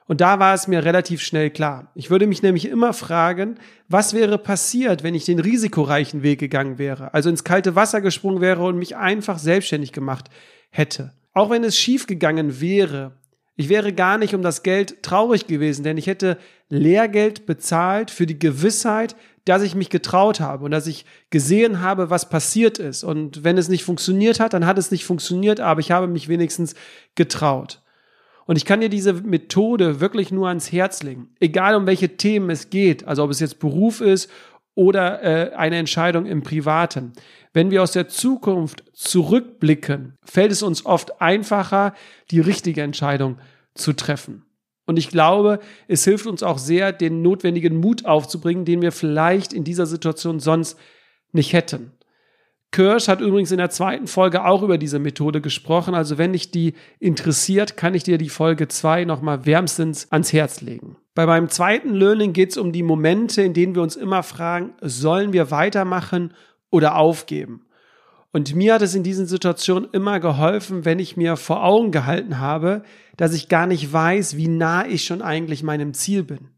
Und 0.07 0.21
da 0.21 0.39
war 0.39 0.55
es 0.55 0.67
mir 0.67 0.83
relativ 0.83 1.21
schnell 1.21 1.51
klar. 1.51 1.91
Ich 1.93 2.09
würde 2.09 2.25
mich 2.25 2.41
nämlich 2.41 2.67
immer 2.67 2.93
fragen, 2.93 3.59
was 3.89 4.15
wäre 4.15 4.39
passiert, 4.39 5.03
wenn 5.03 5.13
ich 5.13 5.25
den 5.25 5.37
risikoreichen 5.39 6.23
Weg 6.23 6.39
gegangen 6.39 6.79
wäre, 6.79 7.13
also 7.13 7.29
ins 7.29 7.43
kalte 7.43 7.75
Wasser 7.75 8.01
gesprungen 8.01 8.41
wäre 8.41 8.63
und 8.63 8.77
mich 8.77 8.95
einfach 8.95 9.37
selbstständig 9.37 9.91
gemacht 9.91 10.29
hätte. 10.71 11.13
Auch 11.33 11.51
wenn 11.51 11.63
es 11.63 11.77
schief 11.77 12.07
gegangen 12.07 12.59
wäre, 12.59 13.18
ich 13.59 13.67
wäre 13.67 13.91
gar 13.91 14.17
nicht 14.17 14.33
um 14.33 14.41
das 14.41 14.63
Geld 14.63 15.03
traurig 15.03 15.45
gewesen, 15.45 15.83
denn 15.83 15.97
ich 15.97 16.07
hätte 16.07 16.37
Lehrgeld 16.69 17.45
bezahlt 17.45 18.09
für 18.09 18.25
die 18.25 18.39
Gewissheit, 18.39 19.17
dass 19.43 19.63
ich 19.63 19.75
mich 19.75 19.89
getraut 19.89 20.39
habe 20.39 20.63
und 20.63 20.71
dass 20.71 20.87
ich 20.87 21.03
gesehen 21.29 21.81
habe, 21.81 22.09
was 22.09 22.29
passiert 22.29 22.79
ist. 22.79 23.03
Und 23.03 23.43
wenn 23.43 23.57
es 23.57 23.67
nicht 23.67 23.83
funktioniert 23.83 24.39
hat, 24.39 24.53
dann 24.53 24.65
hat 24.65 24.77
es 24.77 24.91
nicht 24.91 25.03
funktioniert, 25.03 25.59
aber 25.59 25.81
ich 25.81 25.91
habe 25.91 26.07
mich 26.07 26.29
wenigstens 26.29 26.73
getraut. 27.15 27.81
Und 28.45 28.55
ich 28.55 28.63
kann 28.63 28.79
dir 28.79 28.87
diese 28.87 29.11
Methode 29.11 29.99
wirklich 29.99 30.31
nur 30.31 30.47
ans 30.47 30.71
Herz 30.71 31.03
legen, 31.03 31.27
egal 31.41 31.75
um 31.75 31.85
welche 31.85 32.15
Themen 32.15 32.49
es 32.51 32.69
geht, 32.69 33.09
also 33.09 33.25
ob 33.25 33.29
es 33.29 33.41
jetzt 33.41 33.59
Beruf 33.59 33.99
ist 33.99 34.31
oder 34.73 35.21
äh, 35.21 35.53
eine 35.53 35.75
Entscheidung 35.75 36.25
im 36.25 36.43
Privaten. 36.43 37.11
Wenn 37.53 37.71
wir 37.71 37.81
aus 37.81 37.91
der 37.91 38.07
Zukunft 38.07 38.83
zurückblicken, 38.93 40.17
fällt 40.23 40.51
es 40.51 40.61
uns 40.61 40.85
oft 40.85 41.21
einfacher, 41.21 41.93
die 42.29 42.39
richtige 42.39 42.83
Entscheidung 42.83 43.39
zu 43.73 43.93
treffen. 43.93 44.45
Und 44.85 44.97
ich 44.97 45.09
glaube, 45.09 45.59
es 45.87 46.03
hilft 46.03 46.25
uns 46.25 46.43
auch 46.43 46.57
sehr, 46.57 46.91
den 46.91 47.21
notwendigen 47.21 47.77
Mut 47.77 48.05
aufzubringen, 48.05 48.65
den 48.65 48.81
wir 48.81 48.91
vielleicht 48.91 49.53
in 49.53 49.63
dieser 49.63 49.85
Situation 49.85 50.39
sonst 50.39 50.77
nicht 51.31 51.53
hätten. 51.53 51.91
Kirsch 52.71 53.07
hat 53.07 53.19
übrigens 53.19 53.51
in 53.51 53.57
der 53.57 53.71
zweiten 53.71 54.05
Folge 54.05 54.45
auch 54.45 54.61
über 54.61 54.77
diese 54.77 54.99
Methode 54.99 55.41
gesprochen. 55.41 55.95
Also 55.95 56.19
wenn 56.19 56.33
dich 56.33 56.51
die 56.51 56.73
interessiert, 56.99 57.77
kann 57.77 57.95
ich 57.95 58.03
dir 58.03 58.19
die 58.19 58.29
Folge 58.29 58.67
2 58.67 59.05
nochmal 59.05 59.45
wärmstens 59.45 60.11
ans 60.11 60.33
Herz 60.33 60.61
legen. 60.61 60.95
Bei 61.15 61.25
meinem 61.25 61.49
zweiten 61.49 61.93
Learning 61.93 62.31
geht 62.31 62.51
es 62.51 62.57
um 62.57 62.71
die 62.71 62.83
Momente, 62.83 63.41
in 63.41 63.53
denen 63.53 63.73
wir 63.73 63.81
uns 63.81 63.95
immer 63.95 64.21
fragen, 64.21 64.73
sollen 64.81 65.33
wir 65.33 65.49
weitermachen 65.49 66.33
oder 66.69 66.95
aufgeben. 66.95 67.65
Und 68.31 68.55
mir 68.55 68.75
hat 68.75 68.83
es 68.83 68.93
in 68.93 69.03
diesen 69.03 69.25
Situationen 69.25 69.89
immer 69.91 70.19
geholfen, 70.19 70.85
wenn 70.85 70.99
ich 70.99 71.17
mir 71.17 71.35
vor 71.35 71.63
Augen 71.63 71.91
gehalten 71.91 72.37
habe, 72.39 72.83
dass 73.17 73.33
ich 73.33 73.49
gar 73.49 73.65
nicht 73.65 73.91
weiß, 73.91 74.37
wie 74.37 74.47
nah 74.47 74.85
ich 74.85 75.03
schon 75.03 75.21
eigentlich 75.21 75.63
meinem 75.63 75.93
Ziel 75.93 76.23
bin. 76.23 76.49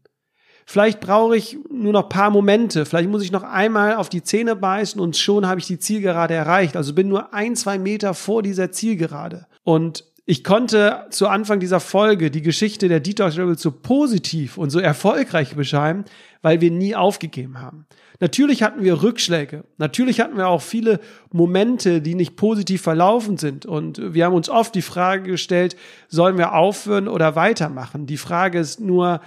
Vielleicht 0.66 1.00
brauche 1.00 1.36
ich 1.36 1.58
nur 1.70 1.92
noch 1.92 2.08
paar 2.08 2.30
Momente, 2.30 2.84
vielleicht 2.84 3.08
muss 3.08 3.24
ich 3.24 3.32
noch 3.32 3.42
einmal 3.42 3.96
auf 3.96 4.08
die 4.08 4.22
Zähne 4.22 4.54
beißen 4.54 5.00
und 5.00 5.16
schon 5.16 5.46
habe 5.46 5.60
ich 5.60 5.66
die 5.66 5.78
Zielgerade 5.78 6.34
erreicht. 6.34 6.76
Also 6.76 6.94
bin 6.94 7.08
nur 7.08 7.34
ein, 7.34 7.56
zwei 7.56 7.78
Meter 7.78 8.14
vor 8.14 8.42
dieser 8.42 8.70
Zielgerade. 8.70 9.46
Und 9.64 10.04
ich 10.24 10.44
konnte 10.44 11.06
zu 11.10 11.26
Anfang 11.26 11.58
dieser 11.58 11.80
Folge 11.80 12.30
die 12.30 12.42
Geschichte 12.42 12.88
der 12.88 13.00
Detox 13.00 13.36
Rebels 13.36 13.60
so 13.60 13.72
positiv 13.72 14.56
und 14.56 14.70
so 14.70 14.78
erfolgreich 14.78 15.56
beschreiben, 15.56 16.04
weil 16.42 16.60
wir 16.60 16.70
nie 16.70 16.94
aufgegeben 16.94 17.60
haben. 17.60 17.86
Natürlich 18.22 18.62
hatten 18.62 18.84
wir 18.84 19.02
Rückschläge. 19.02 19.64
Natürlich 19.78 20.20
hatten 20.20 20.36
wir 20.36 20.46
auch 20.46 20.62
viele 20.62 21.00
Momente, 21.32 22.00
die 22.00 22.14
nicht 22.14 22.36
positiv 22.36 22.80
verlaufen 22.80 23.36
sind. 23.36 23.66
Und 23.66 24.14
wir 24.14 24.24
haben 24.24 24.34
uns 24.34 24.48
oft 24.48 24.76
die 24.76 24.80
Frage 24.80 25.24
gestellt, 25.24 25.74
sollen 26.06 26.38
wir 26.38 26.54
aufhören 26.54 27.08
oder 27.08 27.34
weitermachen? 27.34 28.06
Die 28.06 28.16
Frage 28.16 28.60
ist 28.60 28.78
nur, 28.78 29.20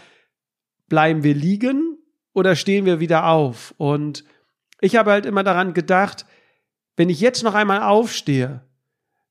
bleiben 0.87 1.23
wir 1.23 1.35
liegen 1.35 1.97
oder 2.31 2.55
stehen 2.55 2.85
wir 2.85 3.01
wieder 3.01 3.27
auf? 3.27 3.73
Und 3.75 4.23
ich 4.79 4.95
habe 4.95 5.11
halt 5.11 5.25
immer 5.25 5.43
daran 5.43 5.73
gedacht, 5.73 6.25
wenn 6.95 7.09
ich 7.09 7.19
jetzt 7.19 7.43
noch 7.43 7.53
einmal 7.53 7.83
aufstehe, 7.83 8.61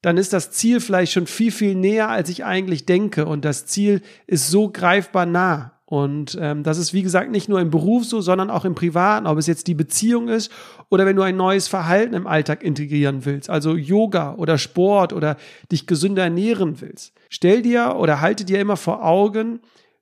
dann 0.02 0.18
ist 0.18 0.34
das 0.34 0.50
Ziel 0.50 0.80
vielleicht 0.80 1.12
schon 1.12 1.26
viel, 1.26 1.50
viel 1.50 1.74
näher, 1.74 2.10
als 2.10 2.28
ich 2.28 2.44
eigentlich 2.44 2.84
denke. 2.84 3.24
Und 3.24 3.46
das 3.46 3.64
Ziel 3.64 4.02
ist 4.26 4.50
so 4.50 4.68
greifbar 4.68 5.24
nah. 5.24 5.73
Und 5.94 6.36
ähm, 6.40 6.64
das 6.64 6.78
ist, 6.78 6.92
wie 6.92 7.04
gesagt, 7.04 7.30
nicht 7.30 7.48
nur 7.48 7.60
im 7.60 7.70
Beruf 7.70 8.04
so, 8.04 8.20
sondern 8.20 8.50
auch 8.50 8.64
im 8.64 8.74
Privaten, 8.74 9.28
ob 9.28 9.38
es 9.38 9.46
jetzt 9.46 9.68
die 9.68 9.74
Beziehung 9.74 10.26
ist 10.26 10.50
oder 10.88 11.06
wenn 11.06 11.14
du 11.14 11.22
ein 11.22 11.36
neues 11.36 11.68
Verhalten 11.68 12.14
im 12.14 12.26
Alltag 12.26 12.64
integrieren 12.64 13.24
willst, 13.24 13.48
also 13.48 13.76
Yoga 13.76 14.34
oder 14.34 14.58
Sport 14.58 15.12
oder 15.12 15.36
dich 15.70 15.86
gesünder 15.86 16.24
ernähren 16.24 16.80
willst. 16.80 17.12
Stell 17.28 17.62
dir 17.62 17.94
oder 17.96 18.20
halte 18.20 18.44
dir 18.44 18.58
immer 18.58 18.76
vor 18.76 19.04
Augen, 19.04 19.60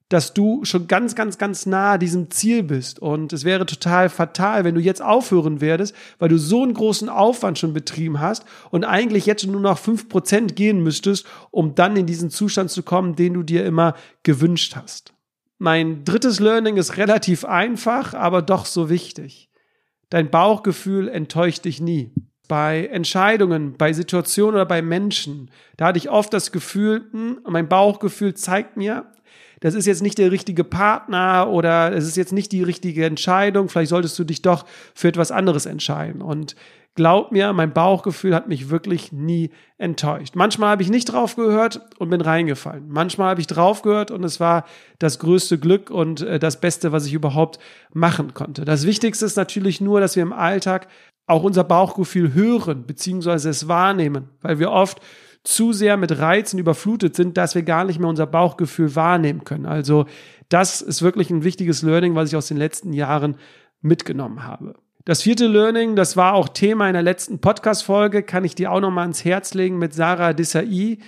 dass 0.08 0.32
du 0.32 0.64
schon 0.64 0.88
ganz, 0.88 1.14
ganz, 1.14 1.36
ganz 1.36 1.66
nah 1.66 1.98
diesem 1.98 2.30
Ziel 2.30 2.62
bist. 2.62 2.98
Und 2.98 3.34
es 3.34 3.44
wäre 3.44 3.66
total 3.66 4.08
fatal, 4.08 4.64
wenn 4.64 4.74
du 4.74 4.80
jetzt 4.80 5.02
aufhören 5.02 5.60
werdest, 5.60 5.94
weil 6.18 6.30
du 6.30 6.38
so 6.38 6.62
einen 6.62 6.72
großen 6.72 7.10
Aufwand 7.10 7.58
schon 7.58 7.74
betrieben 7.74 8.18
hast 8.18 8.46
und 8.70 8.84
eigentlich 8.84 9.26
jetzt 9.26 9.46
nur 9.46 9.60
noch 9.60 9.76
fünf 9.76 10.08
Prozent 10.08 10.56
gehen 10.56 10.82
müsstest, 10.82 11.26
um 11.50 11.74
dann 11.74 11.98
in 11.98 12.06
diesen 12.06 12.30
Zustand 12.30 12.70
zu 12.70 12.82
kommen, 12.82 13.14
den 13.14 13.34
du 13.34 13.42
dir 13.42 13.66
immer 13.66 13.92
gewünscht 14.22 14.74
hast. 14.74 15.12
Mein 15.64 16.04
drittes 16.04 16.40
Learning 16.40 16.76
ist 16.76 16.96
relativ 16.96 17.44
einfach, 17.44 18.14
aber 18.14 18.42
doch 18.42 18.66
so 18.66 18.90
wichtig. 18.90 19.48
Dein 20.10 20.28
Bauchgefühl 20.28 21.06
enttäuscht 21.06 21.66
dich 21.66 21.80
nie. 21.80 22.12
Bei 22.48 22.86
Entscheidungen, 22.86 23.76
bei 23.78 23.92
Situationen 23.92 24.56
oder 24.56 24.66
bei 24.66 24.82
Menschen, 24.82 25.52
da 25.76 25.86
hatte 25.86 25.98
ich 25.98 26.10
oft 26.10 26.34
das 26.34 26.50
Gefühl, 26.50 27.08
hm, 27.12 27.42
mein 27.48 27.68
Bauchgefühl 27.68 28.34
zeigt 28.34 28.76
mir, 28.76 29.12
das 29.62 29.74
ist 29.74 29.86
jetzt 29.86 30.02
nicht 30.02 30.18
der 30.18 30.32
richtige 30.32 30.64
Partner 30.64 31.48
oder 31.48 31.92
es 31.92 32.04
ist 32.04 32.16
jetzt 32.16 32.32
nicht 32.32 32.50
die 32.50 32.64
richtige 32.64 33.06
Entscheidung, 33.06 33.68
vielleicht 33.68 33.90
solltest 33.90 34.18
du 34.18 34.24
dich 34.24 34.42
doch 34.42 34.66
für 34.92 35.06
etwas 35.06 35.30
anderes 35.30 35.66
entscheiden. 35.66 36.20
Und 36.20 36.56
glaub 36.96 37.30
mir, 37.30 37.52
mein 37.52 37.72
Bauchgefühl 37.72 38.34
hat 38.34 38.48
mich 38.48 38.70
wirklich 38.70 39.12
nie 39.12 39.50
enttäuscht. 39.78 40.34
Manchmal 40.34 40.70
habe 40.70 40.82
ich 40.82 40.90
nicht 40.90 41.04
drauf 41.04 41.36
gehört 41.36 41.80
und 41.98 42.10
bin 42.10 42.20
reingefallen. 42.20 42.88
Manchmal 42.88 43.30
habe 43.30 43.40
ich 43.40 43.46
drauf 43.46 43.82
gehört 43.82 44.10
und 44.10 44.24
es 44.24 44.40
war 44.40 44.64
das 44.98 45.20
größte 45.20 45.58
Glück 45.58 45.90
und 45.90 46.22
äh, 46.22 46.40
das 46.40 46.60
Beste, 46.60 46.90
was 46.90 47.06
ich 47.06 47.14
überhaupt 47.14 47.60
machen 47.94 48.34
konnte. 48.34 48.64
Das 48.64 48.84
Wichtigste 48.84 49.24
ist 49.24 49.36
natürlich 49.36 49.80
nur, 49.80 50.00
dass 50.00 50.16
wir 50.16 50.24
im 50.24 50.32
Alltag 50.32 50.88
auch 51.28 51.44
unser 51.44 51.62
Bauchgefühl 51.62 52.34
hören 52.34 52.84
beziehungsweise 52.84 53.48
es 53.48 53.68
wahrnehmen, 53.68 54.28
weil 54.40 54.58
wir 54.58 54.72
oft 54.72 55.00
zu 55.44 55.72
sehr 55.72 55.96
mit 55.96 56.18
Reizen 56.18 56.58
überflutet 56.58 57.16
sind, 57.16 57.36
dass 57.36 57.54
wir 57.54 57.62
gar 57.62 57.84
nicht 57.84 57.98
mehr 57.98 58.08
unser 58.08 58.26
Bauchgefühl 58.26 58.94
wahrnehmen 58.94 59.44
können. 59.44 59.66
Also 59.66 60.06
das 60.48 60.80
ist 60.82 61.02
wirklich 61.02 61.30
ein 61.30 61.44
wichtiges 61.44 61.82
Learning, 61.82 62.14
was 62.14 62.28
ich 62.28 62.36
aus 62.36 62.48
den 62.48 62.56
letzten 62.56 62.92
Jahren 62.92 63.36
mitgenommen 63.80 64.44
habe. 64.44 64.74
Das 65.04 65.22
vierte 65.22 65.48
Learning, 65.48 65.96
das 65.96 66.16
war 66.16 66.34
auch 66.34 66.48
Thema 66.48 66.86
in 66.86 66.92
der 66.92 67.02
letzten 67.02 67.40
Podcast-Folge, 67.40 68.22
kann 68.22 68.44
ich 68.44 68.54
dir 68.54 68.70
auch 68.70 68.80
nochmal 68.80 69.02
ans 69.02 69.24
Herz 69.24 69.52
legen 69.52 69.78
mit 69.78 69.94
Sarah 69.94 70.32
Desai. 70.32 70.98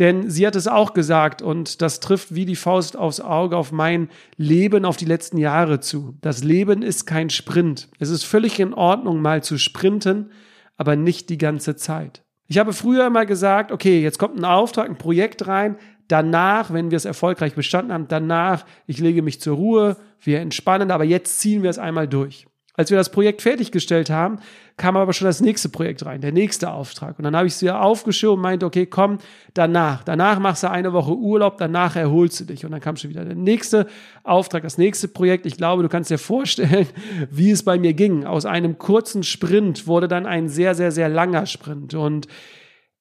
Denn 0.00 0.28
sie 0.28 0.46
hat 0.46 0.56
es 0.56 0.66
auch 0.66 0.92
gesagt 0.92 1.40
und 1.40 1.80
das 1.80 2.00
trifft 2.00 2.34
wie 2.34 2.44
die 2.44 2.56
Faust 2.56 2.96
aufs 2.98 3.20
Auge 3.20 3.56
auf 3.56 3.72
mein 3.72 4.10
Leben, 4.36 4.84
auf 4.84 4.96
die 4.96 5.06
letzten 5.06 5.38
Jahre 5.38 5.80
zu. 5.80 6.18
Das 6.20 6.44
Leben 6.44 6.82
ist 6.82 7.06
kein 7.06 7.30
Sprint. 7.30 7.88
Es 7.98 8.10
ist 8.10 8.24
völlig 8.24 8.60
in 8.60 8.74
Ordnung, 8.74 9.22
mal 9.22 9.42
zu 9.42 9.56
sprinten, 9.56 10.32
aber 10.76 10.96
nicht 10.96 11.30
die 11.30 11.38
ganze 11.38 11.76
Zeit. 11.76 12.25
Ich 12.48 12.58
habe 12.58 12.72
früher 12.72 13.06
immer 13.06 13.26
gesagt, 13.26 13.72
okay, 13.72 14.00
jetzt 14.00 14.18
kommt 14.18 14.36
ein 14.38 14.44
Auftrag, 14.44 14.88
ein 14.88 14.98
Projekt 14.98 15.46
rein. 15.46 15.76
Danach, 16.08 16.72
wenn 16.72 16.90
wir 16.90 16.96
es 16.96 17.04
erfolgreich 17.04 17.54
bestanden 17.54 17.92
haben, 17.92 18.06
danach, 18.08 18.64
ich 18.86 18.98
lege 18.98 19.22
mich 19.22 19.40
zur 19.40 19.56
Ruhe, 19.56 19.96
wir 20.20 20.40
entspannen, 20.40 20.92
aber 20.92 21.04
jetzt 21.04 21.40
ziehen 21.40 21.64
wir 21.64 21.70
es 21.70 21.78
einmal 21.78 22.06
durch. 22.06 22.46
Als 22.76 22.90
wir 22.90 22.98
das 22.98 23.10
Projekt 23.10 23.42
fertiggestellt 23.42 24.10
haben, 24.10 24.38
kam 24.76 24.96
aber 24.96 25.14
schon 25.14 25.26
das 25.26 25.40
nächste 25.40 25.70
Projekt 25.70 26.04
rein, 26.04 26.20
der 26.20 26.32
nächste 26.32 26.70
Auftrag. 26.70 27.18
Und 27.18 27.24
dann 27.24 27.34
habe 27.34 27.46
ich 27.46 27.54
sie 27.54 27.70
aufgeschoben 27.70 28.36
und 28.36 28.42
meinte, 28.42 28.66
okay, 28.66 28.84
komm, 28.84 29.18
danach. 29.54 30.04
Danach 30.04 30.38
machst 30.38 30.62
du 30.62 30.70
eine 30.70 30.92
Woche 30.92 31.14
Urlaub, 31.14 31.56
danach 31.56 31.96
erholst 31.96 32.40
du 32.40 32.44
dich. 32.44 32.64
Und 32.66 32.72
dann 32.72 32.80
kam 32.80 32.96
schon 32.96 33.10
wieder 33.10 33.24
der 33.24 33.34
nächste 33.34 33.86
Auftrag, 34.22 34.62
das 34.62 34.76
nächste 34.76 35.08
Projekt. 35.08 35.46
Ich 35.46 35.56
glaube, 35.56 35.82
du 35.82 35.88
kannst 35.88 36.10
dir 36.10 36.18
vorstellen, 36.18 36.86
wie 37.30 37.50
es 37.50 37.62
bei 37.62 37.78
mir 37.78 37.94
ging. 37.94 38.26
Aus 38.26 38.44
einem 38.44 38.76
kurzen 38.76 39.22
Sprint 39.22 39.86
wurde 39.86 40.08
dann 40.08 40.26
ein 40.26 40.48
sehr, 40.48 40.74
sehr, 40.74 40.92
sehr 40.92 41.08
langer 41.08 41.46
Sprint. 41.46 41.94
Und 41.94 42.28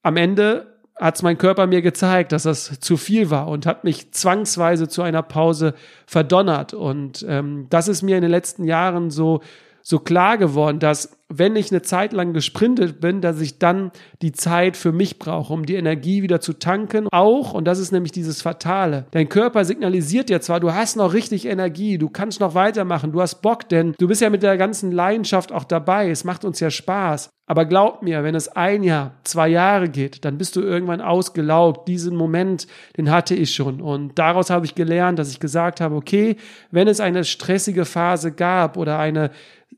am 0.01 0.15
Ende 0.15 0.74
hat 0.99 1.15
es 1.15 1.21
mein 1.21 1.37
Körper 1.37 1.67
mir 1.67 1.81
gezeigt, 1.81 2.31
dass 2.31 2.43
das 2.43 2.79
zu 2.79 2.97
viel 2.97 3.29
war 3.29 3.47
und 3.47 3.65
hat 3.65 3.83
mich 3.83 4.11
zwangsweise 4.11 4.87
zu 4.87 5.01
einer 5.01 5.23
Pause 5.23 5.73
verdonnert. 6.05 6.73
Und 6.73 7.25
ähm, 7.27 7.67
das 7.69 7.87
ist 7.87 8.01
mir 8.01 8.15
in 8.15 8.21
den 8.21 8.31
letzten 8.31 8.63
Jahren 8.63 9.09
so 9.09 9.41
so 9.87 9.99
klar 9.99 10.39
geworden, 10.39 10.79
dass 10.79 11.15
wenn 11.27 11.55
ich 11.55 11.71
eine 11.71 11.81
Zeit 11.81 12.13
lang 12.13 12.33
gesprintet 12.33 13.01
bin, 13.01 13.19
dass 13.19 13.41
ich 13.41 13.57
dann 13.57 13.91
die 14.21 14.31
Zeit 14.31 14.77
für 14.77 14.91
mich 14.91 15.17
brauche, 15.17 15.51
um 15.51 15.65
die 15.65 15.75
Energie 15.75 16.21
wieder 16.21 16.39
zu 16.39 16.53
tanken. 16.53 17.07
Auch, 17.11 17.53
und 17.53 17.65
das 17.65 17.79
ist 17.79 17.91
nämlich 17.91 18.11
dieses 18.11 18.41
Fatale, 18.41 19.07
dein 19.11 19.27
Körper 19.27 19.65
signalisiert 19.65 20.29
ja 20.29 20.39
zwar, 20.39 20.59
du 20.59 20.73
hast 20.73 20.97
noch 20.97 21.13
richtig 21.13 21.45
Energie, 21.45 21.97
du 21.97 22.09
kannst 22.09 22.39
noch 22.39 22.53
weitermachen, 22.53 23.11
du 23.11 23.21
hast 23.21 23.41
Bock, 23.41 23.67
denn 23.69 23.95
du 23.97 24.07
bist 24.07 24.21
ja 24.21 24.29
mit 24.29 24.43
der 24.43 24.57
ganzen 24.57 24.91
Leidenschaft 24.91 25.51
auch 25.51 25.63
dabei, 25.63 26.09
es 26.09 26.23
macht 26.23 26.45
uns 26.45 26.59
ja 26.59 26.69
Spaß. 26.69 27.29
Aber 27.47 27.65
glaub 27.65 28.01
mir, 28.01 28.23
wenn 28.23 28.33
es 28.33 28.47
ein 28.47 28.81
Jahr, 28.81 29.19
zwei 29.23 29.47
Jahre 29.49 29.87
geht, 29.87 30.25
dann 30.25 30.39
bist 30.39 30.55
du 30.55 30.61
irgendwann 30.61 30.99
ausgelaugt. 30.99 31.87
Diesen 31.87 32.15
Moment, 32.15 32.65
den 32.97 33.11
hatte 33.11 33.35
ich 33.35 33.53
schon. 33.53 33.81
Und 33.81 34.17
daraus 34.17 34.49
habe 34.49 34.65
ich 34.65 34.73
gelernt, 34.73 35.19
dass 35.19 35.29
ich 35.29 35.39
gesagt 35.39 35.79
habe, 35.79 35.93
okay, 35.93 36.37
wenn 36.71 36.87
es 36.87 36.99
eine 36.99 37.23
stressige 37.23 37.85
Phase 37.85 38.31
gab 38.31 38.77
oder 38.77 38.97
eine, 38.97 39.29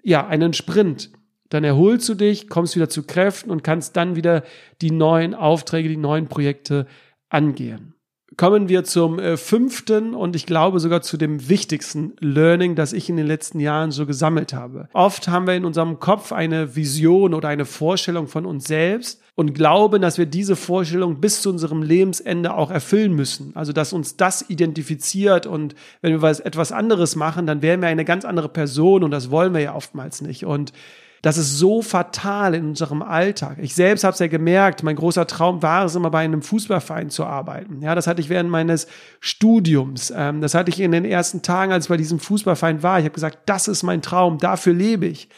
ja, 0.02 0.26
einen 0.26 0.54
Sprint, 0.54 1.12
dann 1.50 1.64
erholst 1.64 2.08
du 2.10 2.16
dich, 2.16 2.50
kommst 2.50 2.76
wieder 2.76 2.90
zu 2.90 3.04
Kräften 3.04 3.52
und 3.52 3.64
kannst 3.64 3.96
dann 3.96 4.16
wieder 4.16 4.44
die 4.82 4.92
neuen 4.92 5.34
Aufträge, 5.34 5.90
die 5.90 5.98
neuen 5.98 6.28
Projekte 6.28 6.88
angehen. 7.30 7.94
Kommen 8.36 8.68
wir 8.68 8.84
zum 8.84 9.20
äh, 9.20 9.38
fünften 9.38 10.14
und 10.14 10.36
ich 10.36 10.46
glaube 10.46 10.80
sogar 10.80 11.02
zu 11.02 11.16
dem 11.18 11.50
wichtigsten 11.50 12.14
Learning, 12.20 12.76
das 12.76 12.92
ich 12.92 13.10
in 13.10 13.16
den 13.16 13.26
letzten 13.26 13.60
Jahren 13.60 13.92
so 13.92 14.06
gesammelt 14.06 14.54
habe. 14.54 14.90
Oft 14.94 15.30
haben 15.30 15.48
wir 15.48 15.56
in 15.56 15.64
unserem 15.66 16.00
Kopf 16.00 16.34
eine 16.34 16.76
Vision 16.76 17.34
oder 17.34 17.48
eine 17.48 17.66
Vorstellung 17.66 18.28
von 18.28 18.46
uns 18.46 18.66
selbst 18.66 19.22
und 19.36 19.54
glauben, 19.54 20.02
dass 20.02 20.18
wir 20.18 20.26
diese 20.26 20.58
Vorstellung 20.58 21.22
bis 21.22 21.42
zu 21.42 21.50
unserem 21.50 21.82
Lebensende 21.82 22.54
auch 22.54 22.70
erfüllen 22.70 23.14
müssen. 23.14 23.56
Also, 23.56 23.72
dass 23.72 23.94
uns 23.94 24.18
das 24.18 24.48
identifiziert 24.50 25.48
und 25.48 25.74
wenn 26.02 26.12
wir 26.12 26.22
was, 26.22 26.42
etwas 26.42 26.74
anderes 26.74 27.16
machen, 27.16 27.48
dann 27.48 27.62
wären 27.62 27.82
wir 27.82 27.88
eine 27.88 28.06
ganz 28.06 28.26
andere 28.26 28.50
Person 28.50 29.04
und 29.04 29.12
das 29.12 29.32
wollen 29.32 29.54
wir 29.54 29.62
ja 29.62 29.74
oftmals 29.74 30.22
nicht. 30.22 30.46
Und 30.46 30.74
das 31.22 31.38
ist 31.38 31.58
so 31.58 31.82
fatal 31.82 32.54
in 32.54 32.66
unserem 32.66 33.02
Alltag. 33.02 33.58
Ich 33.60 33.76
selbst 33.76 34.04
habe 34.04 34.14
es 34.14 34.20
ja 34.20 34.28
gemerkt, 34.28 34.84
mein 34.84 34.96
großer 34.96 35.26
Traum 35.28 35.62
war 35.64 35.86
es 35.86 35.96
immer 35.96 36.12
bei 36.12 36.20
einem 36.20 36.42
Fußballverein 36.42 37.10
zu 37.10 37.26
arbeiten. 37.26 37.82
Ja, 37.82 37.96
das 37.96 38.08
hatte 38.08 38.22
ich 38.22 38.30
während 38.30 38.50
meines 38.50 38.88
Studiums. 39.20 40.14
Ähm, 40.16 40.42
das 40.42 40.54
hatte 40.54 40.70
ich 40.70 40.80
in 40.80 40.92
den 40.92 41.06
ersten 41.06 41.42
Tagen, 41.42 41.72
als 41.72 41.86
ich 41.86 41.90
bei 41.90 41.98
diesem 41.98 42.20
Fußballverein 42.20 42.84
war. 42.84 43.00
Ich 43.00 43.06
habe 43.06 43.16
gesagt, 43.16 43.40
das 43.46 43.68
ist 43.68 43.84
mein 43.84 44.02
Traum, 44.02 44.38
dafür 44.38 44.74
lebe 44.74 45.06
ich. 45.06 45.30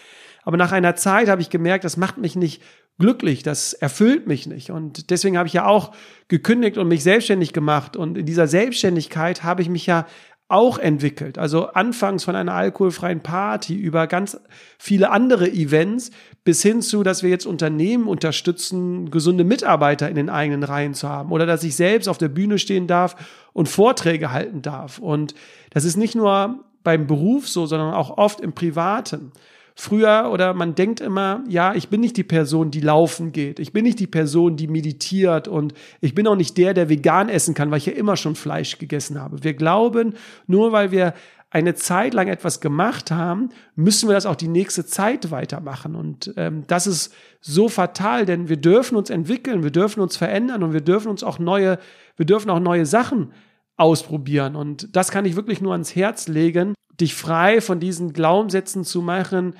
Aber 0.43 0.57
nach 0.57 0.71
einer 0.71 0.95
Zeit 0.95 1.29
habe 1.29 1.41
ich 1.41 1.49
gemerkt, 1.49 1.83
das 1.83 1.97
macht 1.97 2.17
mich 2.17 2.35
nicht 2.35 2.61
glücklich, 2.99 3.43
das 3.43 3.73
erfüllt 3.73 4.27
mich 4.27 4.45
nicht. 4.45 4.71
Und 4.71 5.09
deswegen 5.09 5.37
habe 5.37 5.47
ich 5.47 5.53
ja 5.53 5.65
auch 5.65 5.93
gekündigt 6.27 6.77
und 6.77 6.89
mich 6.89 7.01
selbstständig 7.01 7.53
gemacht. 7.53 7.95
Und 7.95 8.17
in 8.17 8.25
dieser 8.25 8.47
Selbstständigkeit 8.47 9.43
habe 9.43 9.61
ich 9.61 9.69
mich 9.69 9.85
ja 9.85 10.05
auch 10.49 10.79
entwickelt. 10.79 11.37
Also 11.37 11.67
anfangs 11.67 12.23
von 12.23 12.35
einer 12.35 12.55
alkoholfreien 12.55 13.21
Party 13.21 13.75
über 13.75 14.07
ganz 14.07 14.37
viele 14.79 15.11
andere 15.11 15.47
Events 15.47 16.09
bis 16.43 16.63
hin 16.63 16.81
zu, 16.81 17.03
dass 17.03 17.21
wir 17.21 17.29
jetzt 17.29 17.45
Unternehmen 17.45 18.07
unterstützen, 18.07 19.11
gesunde 19.11 19.43
Mitarbeiter 19.43 20.09
in 20.09 20.15
den 20.15 20.29
eigenen 20.29 20.63
Reihen 20.63 20.95
zu 20.95 21.07
haben 21.07 21.31
oder 21.31 21.45
dass 21.45 21.63
ich 21.63 21.75
selbst 21.75 22.09
auf 22.09 22.17
der 22.17 22.29
Bühne 22.29 22.57
stehen 22.57 22.87
darf 22.87 23.15
und 23.53 23.69
Vorträge 23.69 24.31
halten 24.31 24.63
darf. 24.63 24.97
Und 24.97 25.35
das 25.69 25.85
ist 25.85 25.97
nicht 25.97 26.15
nur 26.15 26.59
beim 26.83 27.05
Beruf 27.05 27.47
so, 27.47 27.67
sondern 27.67 27.93
auch 27.93 28.17
oft 28.17 28.41
im 28.41 28.53
Privaten 28.53 29.31
früher 29.79 30.29
oder 30.33 30.53
man 30.53 30.75
denkt 30.75 30.99
immer, 30.99 31.41
ja, 31.47 31.73
ich 31.73 31.87
bin 31.87 32.01
nicht 32.01 32.17
die 32.17 32.25
Person, 32.25 32.69
die 32.69 32.81
laufen 32.81 33.31
geht. 33.31 33.59
Ich 33.59 33.71
bin 33.71 33.85
nicht 33.85 33.99
die 33.99 34.07
Person, 34.07 34.57
die 34.57 34.67
meditiert 34.67 35.47
und 35.47 35.73
ich 36.01 36.13
bin 36.13 36.27
auch 36.27 36.35
nicht 36.35 36.57
der, 36.57 36.73
der 36.73 36.89
vegan 36.89 37.29
essen 37.29 37.53
kann, 37.53 37.71
weil 37.71 37.77
ich 37.77 37.85
ja 37.85 37.93
immer 37.93 38.17
schon 38.17 38.35
Fleisch 38.35 38.77
gegessen 38.77 39.19
habe. 39.21 39.41
Wir 39.41 39.53
glauben, 39.53 40.15
nur 40.47 40.73
weil 40.73 40.91
wir 40.91 41.13
eine 41.49 41.75
Zeit 41.75 42.13
lang 42.13 42.27
etwas 42.27 42.59
gemacht 42.59 43.09
haben, 43.09 43.49
müssen 43.75 44.09
wir 44.09 44.13
das 44.13 44.25
auch 44.25 44.35
die 44.35 44.49
nächste 44.49 44.85
Zeit 44.85 45.31
weitermachen. 45.31 45.95
Und 45.95 46.33
ähm, 46.35 46.65
das 46.67 46.85
ist 46.85 47.13
so 47.39 47.69
fatal, 47.69 48.25
denn 48.25 48.49
wir 48.49 48.57
dürfen 48.57 48.97
uns 48.97 49.09
entwickeln, 49.09 49.63
wir 49.63 49.71
dürfen 49.71 50.01
uns 50.01 50.17
verändern 50.17 50.61
und 50.61 50.73
wir 50.73 50.81
dürfen 50.81 51.07
uns 51.07 51.23
auch 51.23 51.39
neue, 51.39 51.79
wir 52.17 52.25
dürfen 52.25 52.49
auch 52.49 52.59
neue 52.59 52.85
Sachen 52.85 53.31
ausprobieren. 53.77 54.57
Und 54.57 54.93
das 54.93 55.09
kann 55.09 55.23
ich 55.23 55.37
wirklich 55.37 55.61
nur 55.61 55.71
ans 55.71 55.95
Herz 55.95 56.27
legen, 56.27 56.75
dich 57.01 57.15
frei 57.15 57.61
von 57.61 57.79
diesen 57.79 58.13
Glaubenssätzen 58.13 58.83
zu 58.83 59.01
machen, 59.01 59.55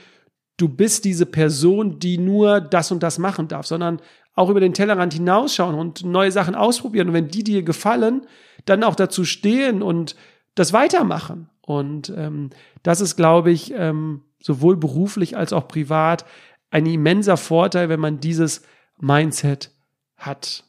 du 0.57 0.67
bist 0.67 1.05
diese 1.05 1.25
Person, 1.25 1.99
die 1.99 2.17
nur 2.17 2.61
das 2.61 2.91
und 2.91 3.01
das 3.01 3.17
machen 3.17 3.47
darf, 3.47 3.65
sondern 3.65 4.01
auch 4.35 4.49
über 4.49 4.59
den 4.59 4.73
Tellerrand 4.73 5.13
hinausschauen 5.13 5.75
und 5.75 6.03
neue 6.03 6.31
Sachen 6.31 6.55
ausprobieren. 6.55 7.09
Und 7.09 7.13
wenn 7.13 7.27
die 7.27 7.43
dir 7.43 7.63
gefallen, 7.63 8.25
dann 8.65 8.83
auch 8.83 8.95
dazu 8.95 9.25
stehen 9.25 9.81
und 9.81 10.15
das 10.55 10.73
weitermachen. 10.73 11.49
Und 11.61 12.13
ähm, 12.15 12.49
das 12.83 13.01
ist, 13.01 13.15
glaube 13.15 13.51
ich, 13.51 13.73
ähm, 13.75 14.23
sowohl 14.41 14.77
beruflich 14.77 15.37
als 15.37 15.53
auch 15.53 15.67
privat 15.67 16.25
ein 16.71 16.85
immenser 16.85 17.37
Vorteil, 17.37 17.89
wenn 17.89 17.99
man 17.99 18.19
dieses 18.19 18.61
Mindset 18.99 19.71
hat. 20.15 20.63